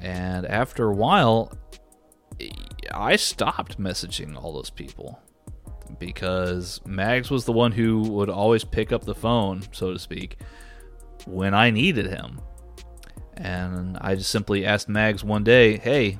[0.00, 1.52] And after a while,
[2.92, 5.20] I stopped messaging all those people
[5.98, 10.38] because Mags was the one who would always pick up the phone, so to speak,
[11.26, 12.40] when I needed him.
[13.36, 16.18] And I just simply asked Mags one day, hey,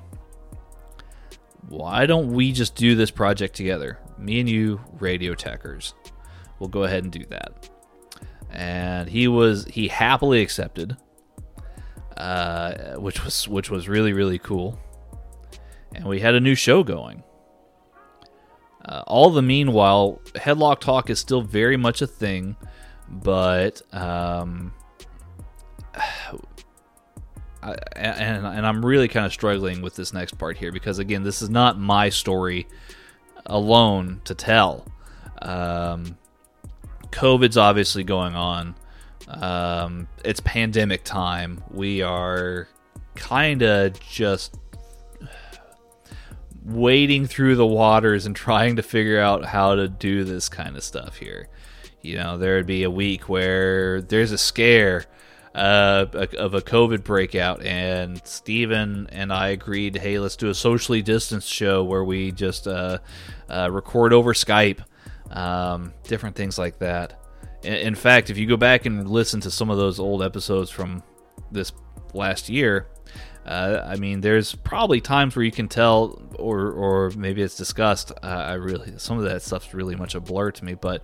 [1.69, 3.99] why don't we just do this project together?
[4.19, 5.95] Me and you, radio techers.
[6.59, 7.69] We'll go ahead and do that.
[8.51, 10.97] And he was he happily accepted,
[12.17, 14.79] uh, which was which was really really cool.
[15.95, 17.23] And we had a new show going.
[18.85, 22.57] Uh, all the meanwhile, Headlock Talk is still very much a thing,
[23.09, 24.73] but um,
[27.95, 31.43] And and I'm really kind of struggling with this next part here because again, this
[31.43, 32.67] is not my story
[33.47, 34.87] alone to tell.
[35.43, 36.17] Um,
[37.11, 38.75] COVID's obviously going on.
[39.29, 41.63] Um, it's pandemic time.
[41.71, 42.69] We are
[43.15, 44.57] kind of just
[46.65, 50.83] wading through the waters and trying to figure out how to do this kind of
[50.83, 51.49] stuff here.
[52.03, 55.05] You know, there'd be a week where there's a scare
[55.57, 61.01] uh, of a COVID breakout, and Steven and I agreed, hey, let's do a socially
[61.01, 62.99] distanced show where we just uh,
[63.49, 64.85] uh, record over Skype,
[65.31, 67.19] um, different things like that.
[67.63, 70.71] In, in fact, if you go back and listen to some of those old episodes
[70.71, 71.03] from
[71.51, 71.73] this
[72.13, 72.89] last year,
[73.47, 78.13] uh, I mean, there's probably times where you can tell, or or maybe it's discussed.
[78.23, 81.03] Uh, I really some of that stuff's really much a blur to me, but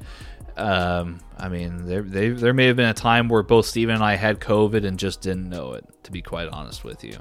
[0.57, 4.05] um, I mean, there they, there may have been a time where both Steven and
[4.05, 5.84] I had COVID and just didn't know it.
[6.05, 7.18] To be quite honest with you,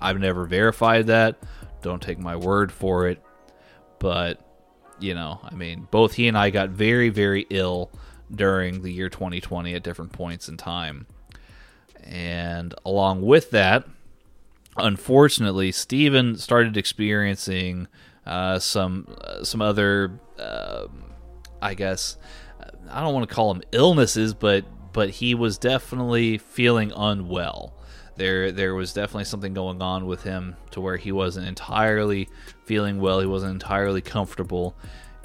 [0.00, 1.36] I've never verified that.
[1.82, 3.22] Don't take my word for it,
[3.98, 4.40] but
[4.98, 7.90] you know, I mean, both he and I got very very ill
[8.34, 11.06] during the year 2020 at different points in time,
[12.02, 13.86] and along with that
[14.76, 17.88] unfortunately, Steven started experiencing
[18.24, 20.86] uh, some uh, some other, uh,
[21.62, 22.16] I guess,
[22.90, 27.74] I don't want to call them illnesses, but but he was definitely feeling unwell.
[28.16, 32.28] There there was definitely something going on with him to where he wasn't entirely
[32.64, 33.20] feeling well.
[33.20, 34.74] He wasn't entirely comfortable,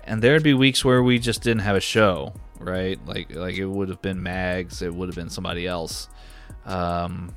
[0.04, 2.34] and there'd be weeks where we just didn't have a show.
[2.60, 6.10] Right, like like it would have been Mags, it would have been somebody else.
[6.66, 7.34] Um,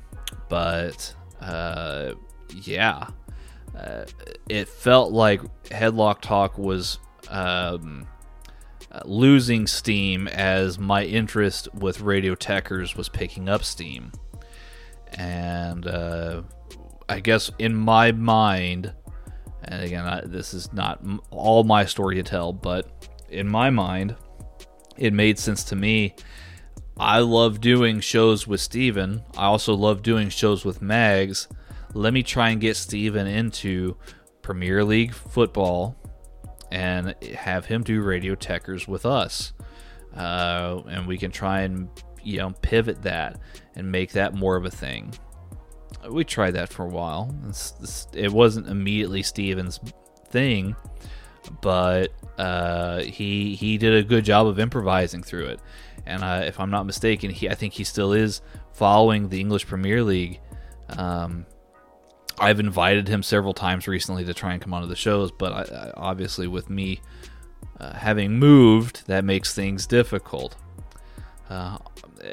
[0.49, 2.13] but uh,
[2.53, 3.07] yeah,
[3.77, 4.05] uh,
[4.49, 6.99] it felt like Headlock Talk was
[7.29, 8.07] um,
[9.03, 14.11] losing steam as my interest with Radio Techers was picking up steam.
[15.13, 16.43] And uh,
[17.09, 18.93] I guess in my mind,
[19.63, 24.15] and again, I, this is not all my story to tell, but in my mind,
[24.97, 26.15] it made sense to me
[26.97, 29.23] I love doing shows with Steven.
[29.35, 31.49] I also love doing shows with Mags.
[31.93, 33.97] Let me try and get Steven into
[34.41, 35.97] Premier League football
[36.71, 39.53] and have him do Radio Techers with us.
[40.15, 41.89] Uh, and we can try and
[42.23, 43.39] you know pivot that
[43.75, 45.13] and make that more of a thing.
[46.09, 47.35] We tried that for a while.
[47.47, 49.79] It's, it's, it wasn't immediately Steven's
[50.27, 50.75] thing,
[51.61, 55.59] but uh, he he did a good job of improvising through it
[56.05, 58.41] and uh, if I'm not mistaken, he I think he still is
[58.73, 60.39] following the English Premier League.
[60.89, 61.45] Um,
[62.39, 65.75] I've invited him several times recently to try and come onto the shows, but I,
[65.75, 67.01] I, obviously with me
[67.79, 70.55] uh, having moved, that makes things difficult.
[71.49, 71.77] Uh,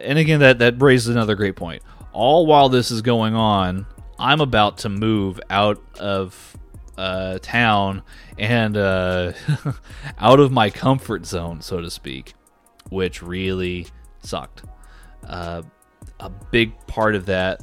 [0.03, 1.83] and again, that that raises another great point.
[2.13, 3.87] All while this is going on,
[4.19, 6.57] I'm about to move out of
[6.97, 8.03] uh, town
[8.39, 9.33] and uh,
[10.19, 12.35] out of my comfort zone, so to speak
[12.93, 13.87] which really
[14.23, 14.63] sucked.
[15.27, 15.63] Uh,
[16.21, 17.63] a big part of that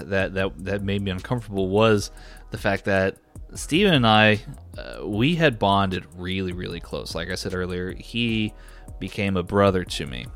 [0.00, 2.10] that that that made me uncomfortable was
[2.50, 3.16] the fact that
[3.54, 4.40] Steven and I
[4.78, 7.14] uh, we had bonded really really close.
[7.14, 8.52] Like I said earlier, he
[8.98, 10.26] became a brother to me.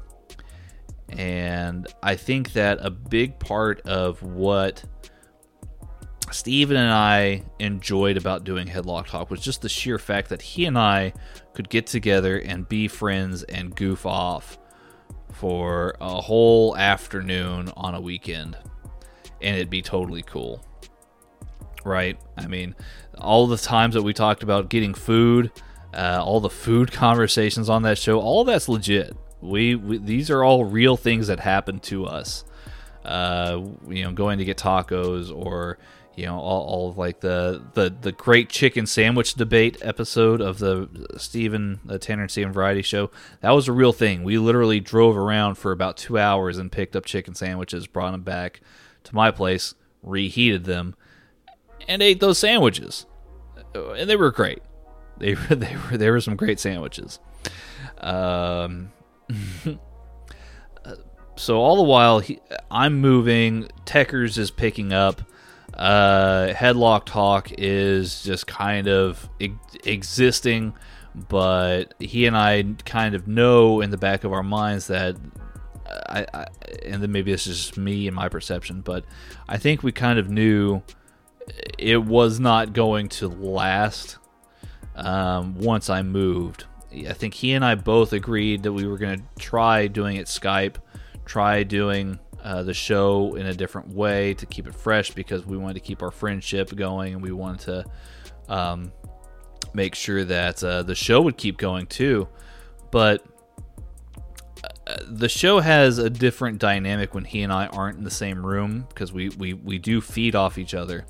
[1.10, 4.84] And I think that a big part of what
[6.30, 10.66] Steven and I enjoyed about doing Headlock Talk was just the sheer fact that he
[10.66, 11.14] and I
[11.54, 14.58] could get together and be friends and goof off
[15.32, 18.56] for a whole afternoon on a weekend.
[19.40, 20.64] And it'd be totally cool.
[21.84, 22.18] Right?
[22.36, 22.74] I mean,
[23.16, 25.52] all the times that we talked about getting food,
[25.94, 29.16] uh, all the food conversations on that show, all that's legit.
[29.40, 32.44] We, we these are all real things that happen to us.
[33.04, 35.78] Uh, you know, going to get tacos or
[36.18, 40.58] you know all, all of like the, the the great chicken sandwich debate episode of
[40.58, 43.12] the Stephen the Tanner and Steven variety show.
[43.40, 44.24] That was a real thing.
[44.24, 48.22] We literally drove around for about two hours and picked up chicken sandwiches, brought them
[48.22, 48.60] back
[49.08, 50.94] to my place, reheated them,
[51.86, 53.06] and ate those sandwiches,
[53.74, 54.62] and they were great.
[55.18, 57.18] They were they were they were some great sandwiches.
[57.98, 58.92] Um,
[61.36, 62.40] so all the while he,
[62.70, 65.22] I'm moving, Techers is picking up.
[65.74, 69.52] Uh, Headlock Talk is just kind of e-
[69.84, 70.74] existing,
[71.28, 75.16] but he and I kind of know in the back of our minds that
[76.08, 76.46] I, I
[76.84, 79.04] and then maybe this is just me and my perception, but
[79.48, 80.82] I think we kind of knew
[81.78, 84.18] it was not going to last
[84.94, 86.64] um, once I moved.
[86.92, 90.26] I think he and I both agreed that we were going to try doing it
[90.26, 90.76] Skype,
[91.24, 95.56] try doing uh, the show in a different way to keep it fresh because we
[95.56, 98.92] wanted to keep our friendship going and we wanted to um,
[99.74, 102.28] make sure that uh, the show would keep going too.
[102.90, 103.24] But
[105.06, 108.86] the show has a different dynamic when he and I aren't in the same room
[108.88, 111.06] because we, we, we do feed off each other.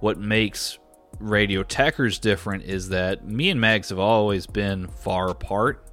[0.00, 0.78] What makes
[1.18, 5.90] Radio Techers different is that me and Mags have always been far apart.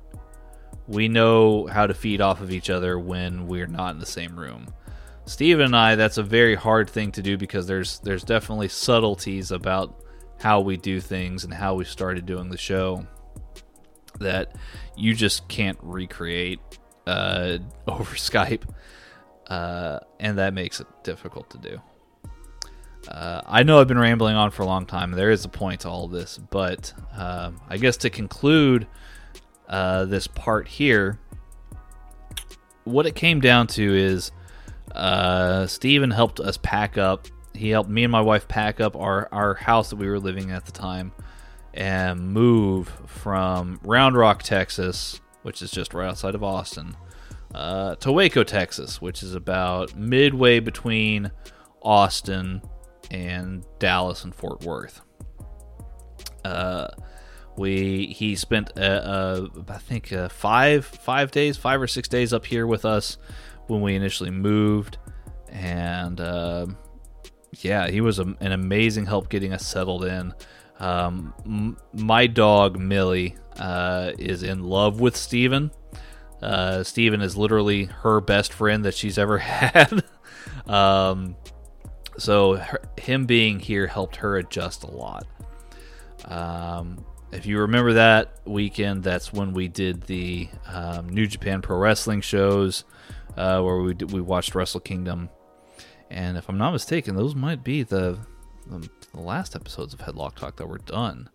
[0.88, 4.38] We know how to feed off of each other when we're not in the same
[4.38, 4.68] room.
[5.26, 9.51] Steve and I, that's a very hard thing to do because there's there's definitely subtleties
[9.51, 10.04] about
[10.39, 13.08] how we do things and how we started doing the show
[14.20, 14.56] that
[14.97, 16.60] you just can't recreate
[17.08, 18.64] uh, over Skype,
[19.47, 21.82] uh, and that makes it difficult to do.
[23.08, 25.12] Uh, I know I've been rambling on for a long time.
[25.12, 28.88] There is a point to all this, but um, I guess to conclude
[29.68, 31.20] uh, this part here,
[32.86, 34.32] what it came down to is
[34.93, 37.28] uh, Steven helped us pack up.
[37.54, 40.45] He helped me and my wife pack up our, our house that we were living
[40.49, 41.12] in at the time
[41.74, 46.96] and move from Round Rock, Texas, which is just right outside of Austin,
[47.54, 51.32] uh, to Waco, Texas, which is about midway between
[51.82, 52.62] Austin
[53.12, 55.02] and Dallas and Fort Worth.
[56.44, 56.88] Uh,
[57.56, 62.34] we he spent uh, uh, I think uh, five five days, five or six days
[62.34, 63.18] up here with us
[63.68, 64.98] when we initially moved,
[65.50, 66.66] and uh,
[67.60, 70.34] yeah, he was a, an amazing help getting us settled in.
[70.80, 75.72] Um, m- my dog Millie uh, is in love with Steven.
[76.41, 80.04] Uh, Steven is literally her best friend that she's ever had.
[80.68, 81.36] um,
[82.18, 85.26] so her, him being here helped her adjust a lot.
[86.26, 91.78] Um, if you remember that weekend, that's when we did the um, New Japan Pro
[91.78, 92.84] Wrestling shows,
[93.36, 95.30] uh, where we we watched Wrestle Kingdom,
[96.12, 98.20] and if I'm not mistaken, those might be the
[98.68, 101.30] the, the last episodes of Headlock Talk that were done.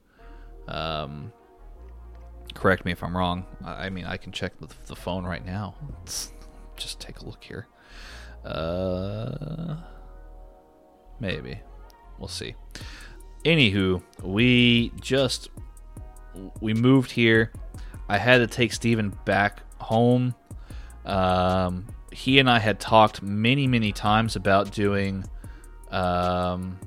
[0.69, 1.33] Um,
[2.55, 3.47] correct me if I'm wrong.
[3.65, 5.75] I, mean, I can check the, the phone right now.
[5.99, 6.33] Let's
[6.77, 7.67] just take a look here.
[8.45, 9.77] Uh,
[11.21, 11.61] maybe
[12.19, 12.55] we'll see.
[13.45, 15.51] Anywho, we just
[16.61, 17.53] we moved here.
[18.09, 20.35] I had to take Steven back home.
[21.05, 25.25] Um, he and I had talked many, many times about doing,
[25.91, 26.79] um,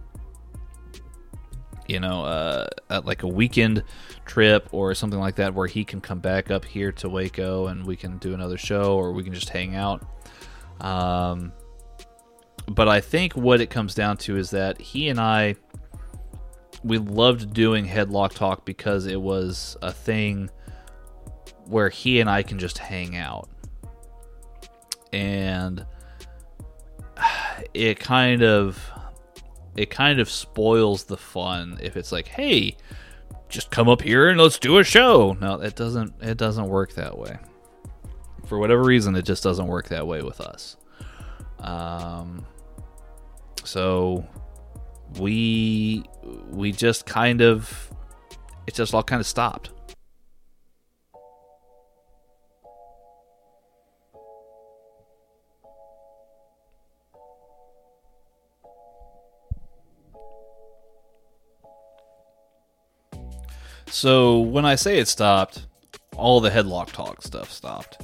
[1.91, 2.67] you know, uh,
[3.03, 3.83] like a weekend
[4.25, 7.85] trip or something like that where he can come back up here to Waco and
[7.85, 10.05] we can do another show or we can just hang out.
[10.79, 11.51] Um,
[12.67, 15.55] but I think what it comes down to is that he and I
[16.83, 20.49] we loved doing headlock talk because it was a thing
[21.65, 23.49] where he and I can just hang out.
[25.11, 25.85] And
[27.73, 28.90] it kind of
[29.75, 32.75] it kind of spoils the fun if it's like, "Hey,
[33.49, 36.93] just come up here and let's do a show." No, it doesn't it doesn't work
[36.93, 37.37] that way.
[38.45, 40.77] For whatever reason, it just doesn't work that way with us.
[41.59, 42.45] Um
[43.63, 44.25] so
[45.19, 46.03] we
[46.49, 47.91] we just kind of
[48.67, 49.71] it just all kind of stopped.
[63.91, 65.67] So when I say it stopped,
[66.15, 68.01] all the headlock talk stuff stopped.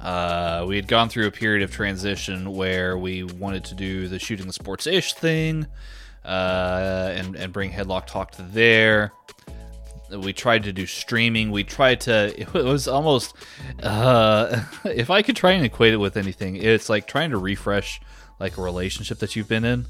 [0.00, 4.18] Uh, we had gone through a period of transition where we wanted to do the
[4.18, 5.66] shooting the sports ish thing
[6.24, 9.12] uh, and, and bring Headlock Talk to there.
[10.10, 11.50] We tried to do streaming.
[11.50, 12.32] We tried to.
[12.54, 13.34] It was almost.
[13.82, 18.00] Uh, if I could try and equate it with anything, it's like trying to refresh
[18.38, 19.86] like a relationship that you've been in,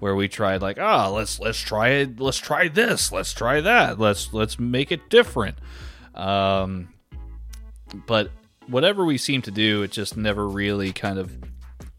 [0.00, 3.98] where we tried like, oh, let's let's try it, let's try this, let's try that,
[3.98, 5.56] let's let's make it different.
[6.14, 6.88] Um,
[8.06, 8.30] but
[8.66, 11.36] whatever we seem to do, it just never really kind of,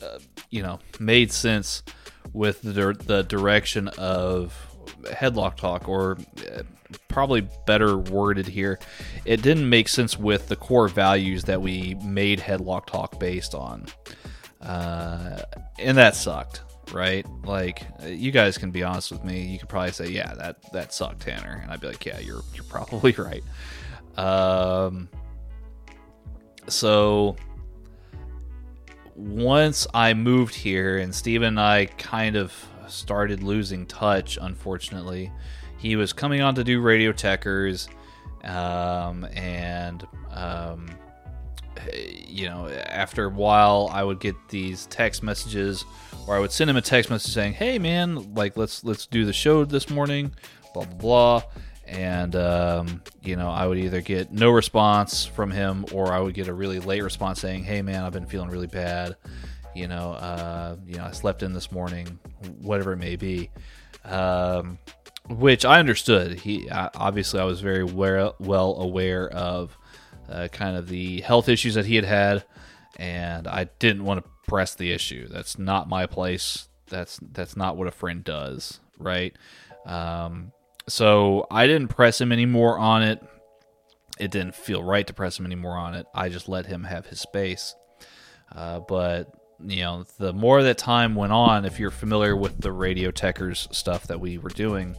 [0.01, 1.83] uh, you know, made sense
[2.33, 4.55] with the, the direction of
[5.03, 6.17] headlock talk, or
[6.53, 6.63] uh,
[7.07, 8.79] probably better worded here,
[9.25, 13.85] it didn't make sense with the core values that we made headlock talk based on,
[14.61, 15.41] uh,
[15.79, 16.61] and that sucked.
[16.93, 19.41] Right, like you guys can be honest with me.
[19.45, 22.43] You could probably say, "Yeah, that that sucked, Tanner," and I'd be like, "Yeah, you're
[22.53, 23.43] you're probably right."
[24.17, 25.07] Um,
[26.67, 27.35] so
[29.15, 32.53] once I moved here and Steven and I kind of
[32.87, 35.31] started losing touch, unfortunately,
[35.77, 37.87] he was coming on to do Radio Techers,
[38.43, 40.89] um, and um,
[42.27, 45.85] you know, after a while, I would get these text messages,
[46.27, 49.25] or I would send him a text message saying, "Hey, man, like let's let's do
[49.25, 50.33] the show this morning,"
[50.73, 51.43] blah blah blah
[51.91, 56.33] and um, you know I would either get no response from him or I would
[56.33, 59.17] get a really late response saying, "Hey man, I've been feeling really bad.
[59.75, 62.17] You know, uh, you know, I slept in this morning,
[62.61, 63.49] whatever it may be."
[64.05, 64.79] Um,
[65.29, 66.39] which I understood.
[66.39, 69.77] He obviously I was very well, well aware of
[70.29, 72.43] uh, kind of the health issues that he had had,
[72.97, 75.27] and I didn't want to press the issue.
[75.27, 76.67] That's not my place.
[76.87, 79.35] That's that's not what a friend does, right?
[79.85, 80.51] Um,
[80.87, 83.23] so I didn't press him anymore on it.
[84.19, 86.05] It didn't feel right to press him anymore on it.
[86.13, 87.75] I just let him have his space.
[88.53, 92.71] Uh, but you know, the more that time went on, if you're familiar with the
[92.71, 94.95] Radio Techers stuff that we were doing,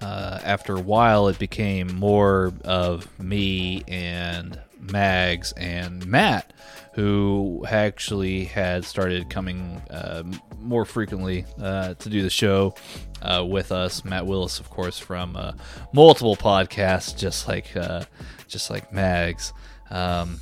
[0.00, 6.52] uh, after a while, it became more of me and Mags and Matt,
[6.94, 10.22] who actually had started coming uh,
[10.58, 12.74] more frequently uh, to do the show
[13.22, 14.04] uh, with us.
[14.04, 15.52] Matt Willis, of course, from uh,
[15.92, 17.74] multiple podcasts, just like
[18.48, 19.52] just like Mags.
[19.90, 20.40] Um,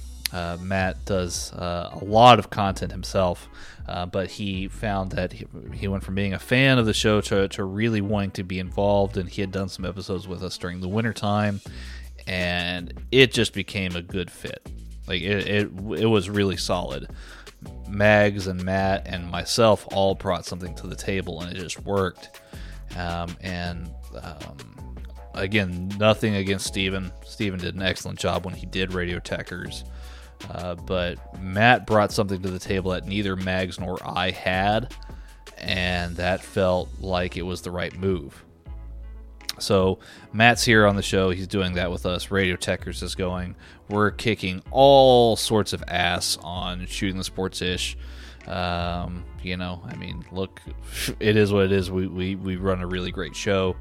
[0.61, 3.49] Matt does a lot of content himself.
[3.89, 7.23] Uh, but he found that he, he, went from being a fan of the show
[7.23, 10.59] to, to really wanting to be involved, and he had done some episodes with us
[10.59, 11.59] during the wintertime,
[12.27, 14.69] and it just became a good fit.
[15.07, 15.63] Like it, it,
[15.97, 17.09] it was really solid.
[17.89, 22.41] Mags and Matt and myself all brought something to the table, and it just worked.
[22.95, 24.97] Um, and um,
[25.33, 27.11] again, nothing against Steven.
[27.25, 29.85] Steven did an excellent job when he did Radio Techers.
[30.51, 34.95] Uh, but Matt brought something to the table that neither Mags nor I had,
[35.59, 38.45] and that felt like it was the right move.
[39.59, 39.99] So
[40.33, 41.31] Matt's here on the show.
[41.31, 42.31] He's doing that with us.
[42.31, 43.57] Radio Techers is going.
[43.89, 47.97] We're kicking all sorts of ass on shooting the sports ish.
[48.47, 50.61] Um, you know, I mean, look,
[51.21, 51.91] it is what it is.
[51.91, 53.77] We we, we run a really great show,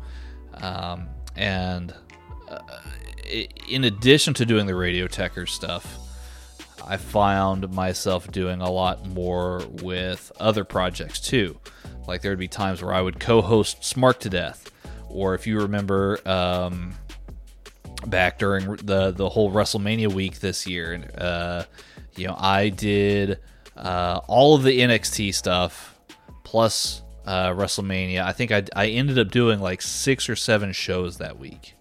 [0.56, 1.94] um, and
[2.50, 2.60] uh,
[3.68, 5.98] in addition to doing the Radio Techers stuff,
[6.86, 11.60] I found myself doing a lot more with other projects too.
[12.08, 14.72] Like there would be times where I would co-host Smart to Death
[15.10, 16.94] or if you remember um,
[18.06, 21.64] back during the the whole WrestleMania week this year, uh,
[22.16, 23.40] you know, I did
[23.76, 25.98] uh, all of the NXT stuff
[26.44, 28.24] plus uh, WrestleMania.
[28.24, 31.74] I think I, I ended up doing like six or seven shows that week,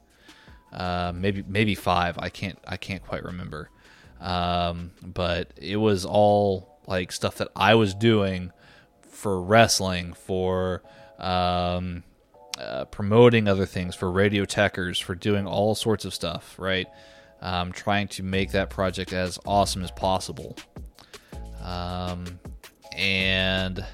[0.72, 2.18] uh, maybe maybe five.
[2.18, 3.70] I can't I can't quite remember,
[4.20, 8.52] um, but it was all like stuff that I was doing
[9.08, 10.82] for wrestling for
[11.18, 12.04] um,
[12.58, 16.86] uh, promoting other things for radio techers, for doing all sorts of stuff, right?
[17.40, 20.56] Um, trying to make that project as awesome as possible.
[21.62, 22.38] Um,
[22.96, 23.84] and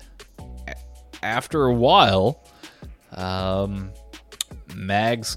[1.23, 2.45] after a while,
[3.12, 3.93] um,
[4.75, 5.37] Mags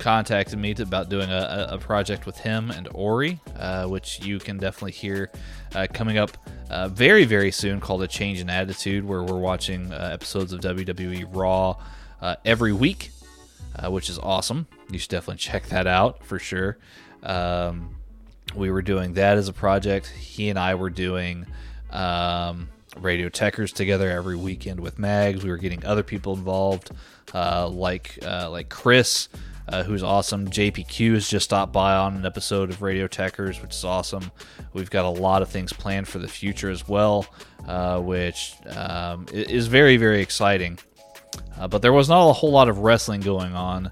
[0.00, 4.56] contacted me about doing a, a, project with him and Ori, uh, which you can
[4.56, 5.30] definitely hear
[5.74, 6.36] uh, coming up
[6.70, 10.60] uh, very, very soon, called A Change in Attitude, where we're watching uh, episodes of
[10.60, 11.76] WWE Raw
[12.20, 13.10] uh, every week,
[13.76, 14.66] uh, which is awesome.
[14.90, 16.78] You should definitely check that out for sure.
[17.22, 17.96] Um,
[18.54, 20.08] we were doing that as a project.
[20.08, 21.46] He and I were doing
[21.90, 25.44] um, Radio Techers together every weekend with Mags.
[25.44, 26.90] We were getting other people involved,
[27.32, 29.28] like like Chris,
[29.70, 30.48] uh, who's awesome.
[30.48, 34.30] JPQ has just stopped by on an episode of Radio Techers, which is awesome.
[34.72, 37.26] We've got a lot of things planned for the future as well,
[37.66, 40.78] uh, which um, is very very exciting.
[41.58, 43.90] Uh, but there was not a whole lot of wrestling going on.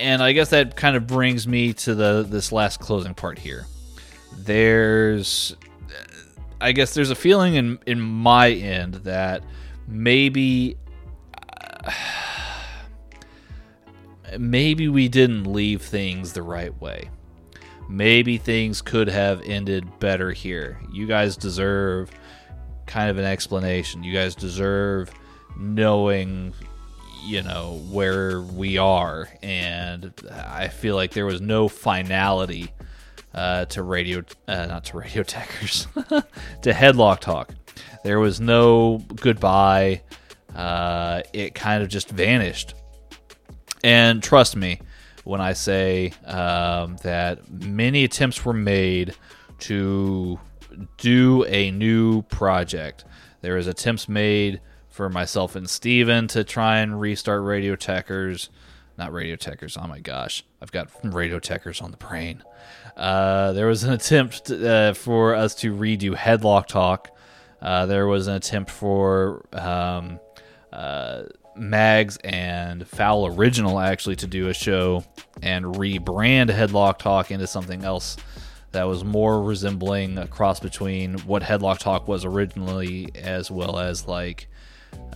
[0.00, 3.66] And I guess that kind of brings me to the this last closing part here.
[4.36, 5.56] There's
[6.60, 9.42] I guess there's a feeling in in my end that
[9.88, 10.76] maybe
[14.38, 17.10] maybe we didn't leave things the right way.
[17.88, 20.80] Maybe things could have ended better here.
[20.92, 22.10] You guys deserve
[22.86, 24.04] kind of an explanation.
[24.04, 25.10] You guys deserve
[25.56, 26.54] knowing,
[27.24, 29.28] you know, where we are.
[29.42, 32.72] And I feel like there was no finality
[33.34, 35.86] uh, to radio, uh, not to radio techers,
[36.62, 37.54] to headlock talk.
[38.04, 40.02] There was no goodbye.
[40.54, 42.74] Uh, it kind of just vanished.
[43.82, 44.80] And trust me
[45.24, 49.14] when I say um, that many attempts were made
[49.60, 50.38] to
[50.98, 53.04] do a new project.
[53.40, 58.48] There was attempts made for myself and Steven to try and restart Radio Techers.
[58.98, 60.44] Not Radio Techers, oh my gosh.
[60.60, 62.42] I've got Radio Techers on the brain.
[62.96, 67.16] Uh, there was an attempt uh, for us to redo Headlock Talk.
[67.62, 70.20] Uh, there was an attempt for um,
[70.72, 71.22] uh,
[71.56, 75.04] Mags and Foul Original actually to do a show
[75.42, 78.16] and rebrand Headlock Talk into something else
[78.72, 84.06] that was more resembling a cross between what Headlock Talk was originally, as well as
[84.06, 84.48] like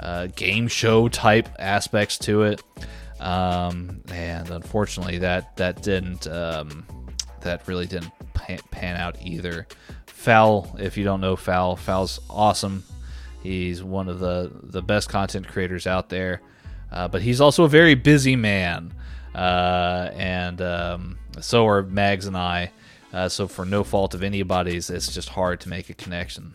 [0.00, 2.62] uh, game show type aspects to it.
[3.20, 6.84] Um, and unfortunately, that that didn't um,
[7.42, 9.66] that really didn't pan, pan out either.
[10.06, 12.82] Foul, if you don't know Foul, Foul's awesome.
[13.44, 16.40] He's one of the the best content creators out there,
[16.90, 18.94] uh, but he's also a very busy man,
[19.34, 22.72] uh, and um, so are Mags and I.
[23.12, 26.54] Uh, so for no fault of anybody's, it's just hard to make a connection.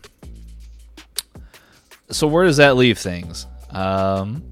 [2.10, 3.46] So where does that leave things?
[3.70, 4.42] Um,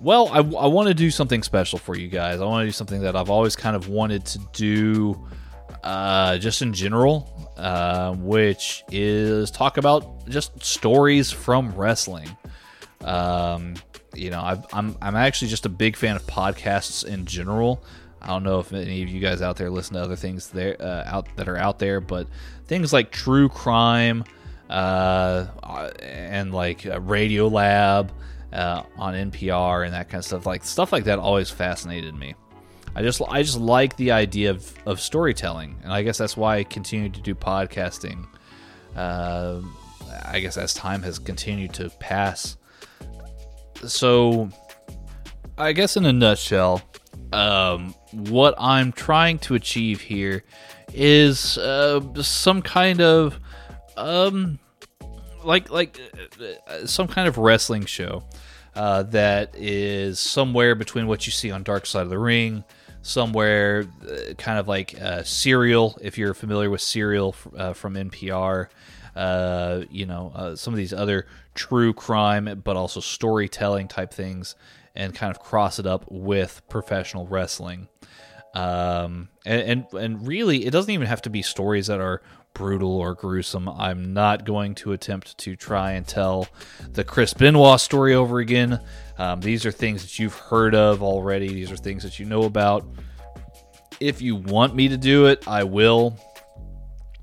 [0.00, 2.40] well, I, I want to do something special for you guys.
[2.40, 5.28] I want to do something that I've always kind of wanted to do,
[5.84, 12.28] uh, just in general, uh, which is talk about just stories from wrestling.
[13.02, 13.74] Um,
[14.14, 17.82] you know, i am I'm, I'm actually just a big fan of podcasts in general.
[18.20, 20.76] I don't know if any of you guys out there listen to other things there
[20.80, 22.26] uh, out that are out there, but
[22.66, 24.24] things like true crime
[24.70, 25.46] uh,
[26.00, 28.12] and like Radio Lab
[28.52, 32.34] uh, on NPR and that kind of stuff, like stuff like that, always fascinated me.
[32.94, 36.58] I just I just like the idea of, of storytelling, and I guess that's why
[36.58, 38.26] I continue to do podcasting.
[38.96, 39.60] Uh,
[40.24, 42.56] I guess as time has continued to pass.
[43.86, 44.48] So,
[45.56, 46.82] I guess in a nutshell,
[47.32, 50.44] um, what I'm trying to achieve here
[50.92, 53.38] is uh, some kind of
[53.96, 54.58] um,
[55.44, 56.00] like like
[56.68, 58.24] uh, some kind of wrestling show
[58.74, 62.64] uh, that is somewhere between what you see on Dark Side of the Ring,
[63.08, 68.68] somewhere uh, kind of like uh, Serial, if you're familiar with Serial uh, from NPR.
[69.16, 74.54] Uh, you know, uh, some of these other true crime, but also storytelling type things,
[74.94, 77.88] and kind of cross it up with professional wrestling.
[78.54, 82.22] Um, and, and, and really, it doesn't even have to be stories that are
[82.54, 83.68] brutal or gruesome.
[83.68, 86.48] I'm not going to attempt to try and tell
[86.92, 88.80] the Chris Benoit story over again.
[89.16, 91.48] Um, these are things that you've heard of already.
[91.48, 92.84] These are things that you know about.
[94.00, 96.18] If you want me to do it, I will,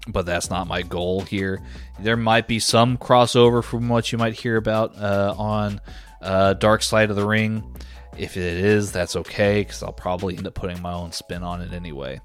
[0.07, 1.61] but that's not my goal here.
[1.99, 5.79] There might be some crossover from what you might hear about uh, on
[6.21, 7.75] uh, Dark Side of the Ring.
[8.17, 11.61] If it is, that's okay because I'll probably end up putting my own spin on
[11.61, 12.21] it anyway.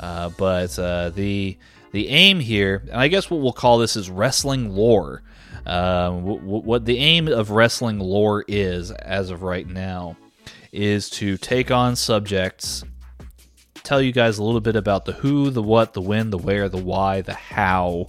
[0.00, 1.58] Uh, but uh, the
[1.92, 5.22] the aim here, and I guess what we'll call this is wrestling lore.
[5.64, 10.16] Um, what the aim of wrestling lore is, as of right now,
[10.72, 12.82] is to take on subjects,
[13.84, 16.68] tell you guys a little bit about the who, the what, the when, the where,
[16.68, 18.08] the why, the how,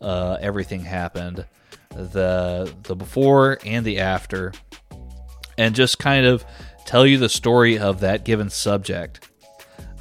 [0.00, 1.44] uh, everything happened,
[1.90, 4.52] the the before and the after,
[5.58, 6.44] and just kind of
[6.86, 9.28] tell you the story of that given subject.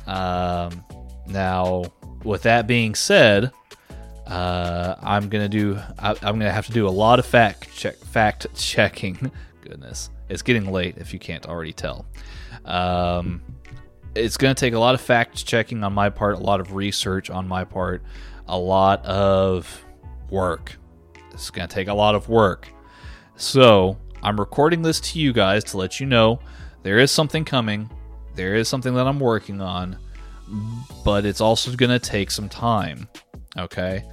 [0.05, 0.83] Um,
[1.27, 1.85] now,
[2.23, 3.51] with that being said,
[4.27, 5.79] uh, I'm gonna do.
[5.99, 9.31] I, am gonna have to do a lot of fact check, fact checking.
[9.61, 10.97] Goodness, it's getting late.
[10.97, 12.05] If you can't already tell,
[12.65, 13.41] um,
[14.15, 17.29] it's gonna take a lot of fact checking on my part, a lot of research
[17.29, 18.03] on my part,
[18.47, 19.83] a lot of
[20.29, 20.77] work.
[21.31, 22.69] It's gonna take a lot of work.
[23.35, 26.39] So I'm recording this to you guys to let you know
[26.83, 27.89] there is something coming.
[28.35, 29.97] There is something that I'm working on
[31.03, 33.07] but it's also going to take some time.
[33.57, 34.03] Okay.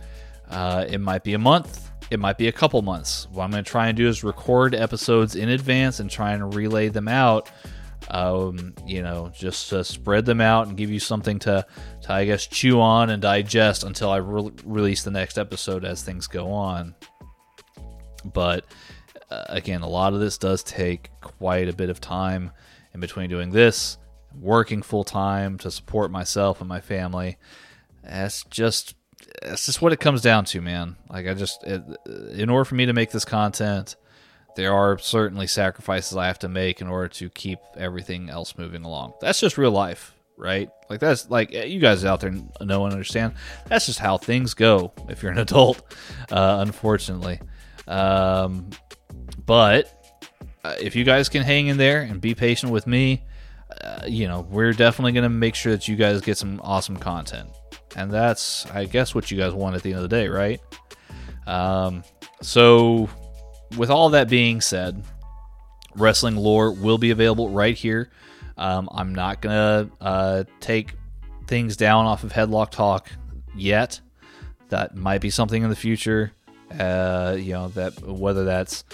[0.48, 1.90] Uh, it might be a month.
[2.10, 3.28] It might be a couple months.
[3.30, 6.54] What I'm going to try and do is record episodes in advance and try and
[6.54, 7.50] relay them out.
[8.10, 11.66] Um, you know, just to spread them out and give you something to,
[12.02, 16.02] to I guess, chew on and digest until I re- release the next episode as
[16.02, 16.94] things go on.
[18.24, 18.64] But
[19.30, 22.50] uh, again, a lot of this does take quite a bit of time
[22.94, 23.98] in between doing this,
[24.40, 27.36] working full time to support myself and my family.
[28.02, 28.94] That's just
[29.42, 30.96] that's just what it comes down to, man.
[31.10, 31.82] Like I just, it,
[32.32, 33.96] in order for me to make this content,
[34.56, 38.84] there are certainly sacrifices I have to make in order to keep everything else moving
[38.84, 39.14] along.
[39.20, 40.70] That's just real life, right?
[40.88, 43.34] Like that's like you guys out there know and understand.
[43.66, 45.82] That's just how things go if you're an adult,
[46.30, 47.40] uh, unfortunately.
[47.86, 48.70] Um,
[49.46, 49.94] but
[50.64, 53.22] uh, if you guys can hang in there and be patient with me,
[53.82, 56.96] uh, you know, we're definitely going to make sure that you guys get some awesome
[56.96, 57.50] content.
[57.96, 60.60] And that's, I guess, what you guys want at the end of the day, right?
[61.46, 62.04] Um,
[62.42, 63.08] so,
[63.76, 65.02] with all that being said,
[65.94, 68.10] wrestling lore will be available right here.
[68.56, 69.54] Um, I'm not going
[69.88, 70.94] to uh, take
[71.46, 73.08] things down off of Headlock Talk
[73.56, 74.00] yet.
[74.68, 76.32] That might be something in the future.
[76.78, 78.84] Uh, you know, that whether that's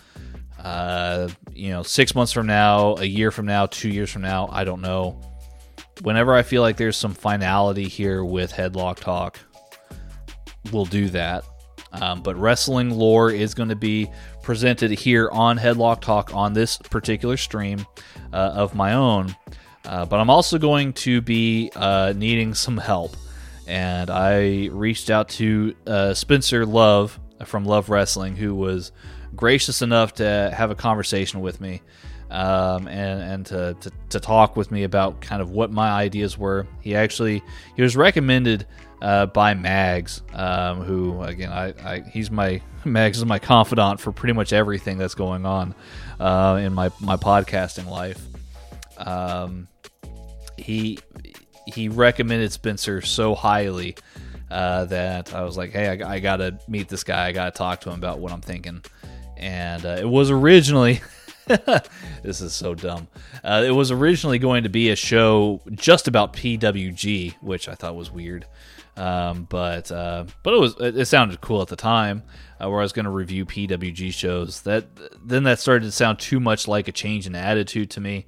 [0.65, 4.49] uh, you know, six months from now, a year from now, two years from now,
[4.51, 5.21] I don't know.
[6.03, 9.39] Whenever I feel like there's some finality here with Headlock Talk,
[10.73, 11.45] we'll do that.
[11.93, 14.11] Um, but wrestling lore is going to be
[14.43, 17.87] presented here on Headlock Talk on this particular stream
[18.33, 19.37] uh, of my own.
[19.85, 23.17] Uh, but I'm also going to be uh, needing some help.
[23.67, 28.93] And I reached out to uh, Spencer Love from Love Wrestling, who was
[29.37, 31.83] gracious enough to have a conversation with me
[32.31, 36.37] um, and and to, to, to talk with me about kind of what my ideas
[36.37, 36.67] were.
[36.81, 37.43] He actually
[37.77, 38.67] he was recommended
[39.01, 44.13] uh, by Mags, um, who again I, I, he's my Mags is my confidant for
[44.13, 45.75] pretty much everything that's going on
[46.19, 48.21] uh, in my my podcasting life.
[48.99, 49.69] Um,
[50.57, 50.99] he
[51.67, 53.97] he recommended Spencer so highly.
[54.51, 57.27] Uh, that I was like, hey, I, I, gotta meet this guy.
[57.27, 58.85] I gotta talk to him about what I'm thinking
[59.37, 61.03] and uh, it was originally.
[62.23, 63.09] this is so dumb.
[63.43, 67.95] Uh, it was originally going to be a show just about PWG, which I thought
[67.97, 68.47] was weird.
[68.97, 72.23] Um, but uh, but it was it sounded cool at the time.
[72.63, 74.63] Uh, where I was going to review PWG shows.
[74.63, 74.87] That
[75.23, 78.27] then that started to sound too much like a change in attitude to me.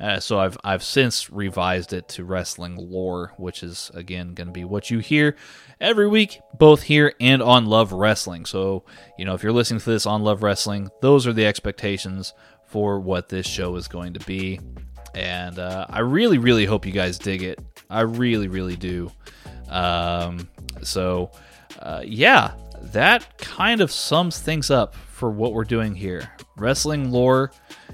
[0.00, 4.52] Uh, so I've I've since revised it to wrestling lore, which is again going to
[4.52, 5.36] be what you hear
[5.80, 8.44] every week, both here and on Love Wrestling.
[8.44, 8.84] So
[9.18, 12.32] you know if you're listening to this on Love Wrestling, those are the expectations
[12.66, 14.60] for what this show is going to be,
[15.14, 17.58] and uh, I really really hope you guys dig it.
[17.90, 19.10] I really really do.
[19.68, 20.48] Um,
[20.82, 21.30] so
[21.80, 26.30] uh, yeah, that kind of sums things up for what we're doing here.
[26.56, 27.52] Wrestling lore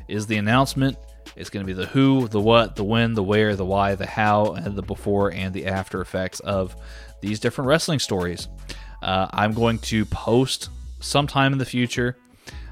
[0.09, 0.97] is the announcement
[1.37, 4.07] it's going to be the who, the what, the when, the where, the why, the
[4.07, 6.76] how, and the before and the after effects of
[7.23, 8.49] these different wrestling stories.
[9.01, 10.68] Uh, I'm going to post
[11.01, 12.16] sometime in the future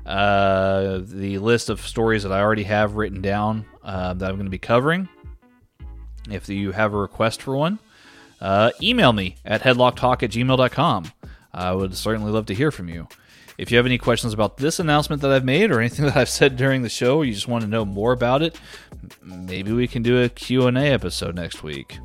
[0.07, 4.47] uh, the list of stories that I already have written down uh, that I'm going
[4.47, 5.09] to be covering.
[6.29, 7.79] If you have a request for one,
[8.41, 11.13] uh, email me at headlocktalk at gmail.com.
[11.53, 13.09] I would certainly love to hear from you.
[13.59, 16.29] If you have any questions about this announcement that I've made or anything that I've
[16.29, 18.59] said during the show, or you just want to know more about it,
[19.23, 21.99] maybe we can do a Q&A episode next week.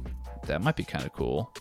[0.48, 1.54] That might be kind of cool.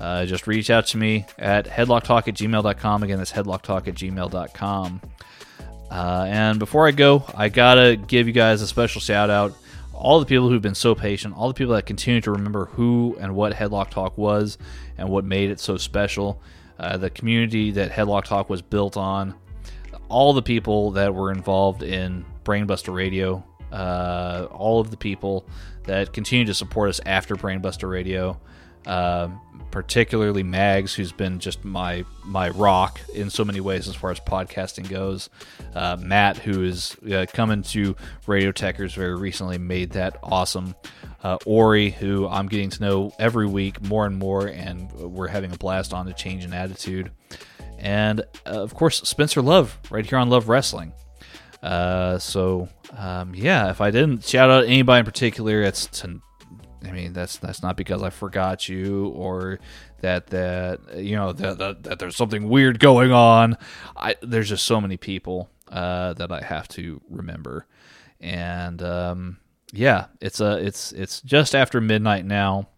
[0.00, 3.02] Uh, just reach out to me at headlocktalk at gmail.com.
[3.02, 5.00] Again, that's headlocktalk at gmail.com.
[5.90, 9.52] Uh, and before I go, I gotta give you guys a special shout out.
[9.92, 13.18] All the people who've been so patient, all the people that continue to remember who
[13.20, 14.56] and what Headlock Talk was
[14.96, 16.40] and what made it so special.
[16.78, 19.34] Uh, the community that Headlock Talk was built on,
[20.08, 25.44] all the people that were involved in Brainbuster Radio, uh, all of the people
[25.84, 28.40] that continue to support us after Brainbuster Radio,
[28.86, 29.28] uh,
[29.70, 34.20] particularly Mags, who's been just my my rock in so many ways as far as
[34.20, 35.30] podcasting goes.
[35.74, 37.94] Uh, Matt, who is uh, coming to
[38.26, 40.74] Radio Techers very recently, made that awesome
[41.22, 45.52] uh, Ori, who I'm getting to know every week more and more, and we're having
[45.52, 47.10] a blast on the change in attitude.
[47.78, 50.92] And uh, of course, Spencer Love, right here on Love Wrestling.
[51.62, 56.20] Uh, so um, yeah, if I didn't shout out anybody in particular, it's to,
[56.84, 59.60] I mean that's that's not because I forgot you or
[60.00, 63.58] that that you know that, that, that there's something weird going on.
[63.96, 67.66] I there's just so many people uh, that I have to remember,
[68.20, 69.38] and um,
[69.72, 72.68] yeah, it's a it's it's just after midnight now,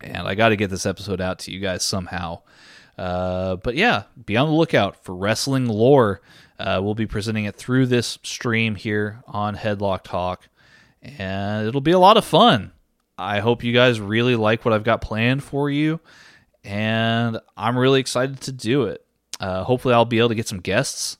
[0.00, 2.42] and I got to get this episode out to you guys somehow.
[2.96, 6.20] Uh, but yeah, be on the lookout for wrestling lore.
[6.58, 10.48] Uh, we'll be presenting it through this stream here on Headlock Talk,
[11.00, 12.72] and it'll be a lot of fun.
[13.18, 16.00] I hope you guys really like what I've got planned for you,
[16.64, 19.04] and I'm really excited to do it.
[19.40, 21.18] Uh, hopefully, I'll be able to get some guests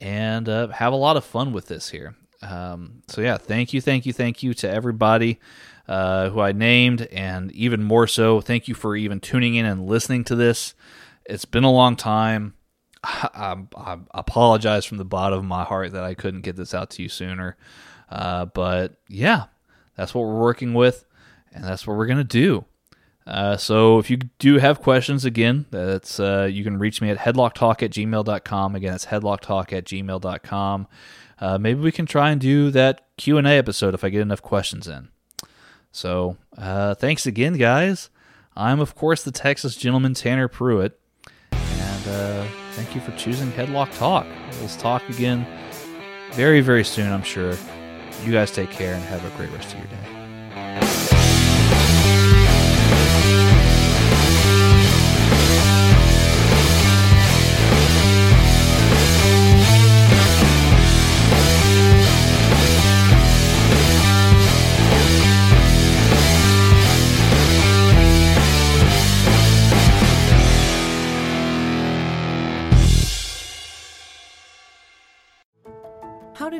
[0.00, 2.14] and uh, have a lot of fun with this here.
[2.42, 5.40] Um, so yeah, thank you, thank you, thank you to everybody
[5.88, 9.86] uh, who I named, and even more so, thank you for even tuning in and
[9.86, 10.74] listening to this.
[11.26, 12.54] It's been a long time.
[13.02, 16.74] I, I, I apologize from the bottom of my heart that I couldn't get this
[16.74, 17.56] out to you sooner.
[18.08, 19.44] Uh, but yeah,
[19.96, 21.04] that's what we're working with,
[21.54, 22.64] and that's what we're gonna do.
[23.26, 27.18] Uh, so if you do have questions, again, that's uh, you can reach me at
[27.18, 28.74] headlocktalk at gmail.com.
[28.74, 30.86] Again, it's headlocktalk at gmail.com.
[31.40, 34.86] Uh, maybe we can try and do that Q&A episode if I get enough questions
[34.86, 35.08] in.
[35.90, 38.10] So uh, thanks again, guys.
[38.56, 40.98] I'm, of course, the Texas gentleman Tanner Pruitt.
[41.52, 44.26] And uh, thank you for choosing Headlock Talk.
[44.60, 45.46] Let's talk again
[46.32, 47.54] very, very soon, I'm sure.
[48.24, 50.13] You guys take care and have a great rest of your day.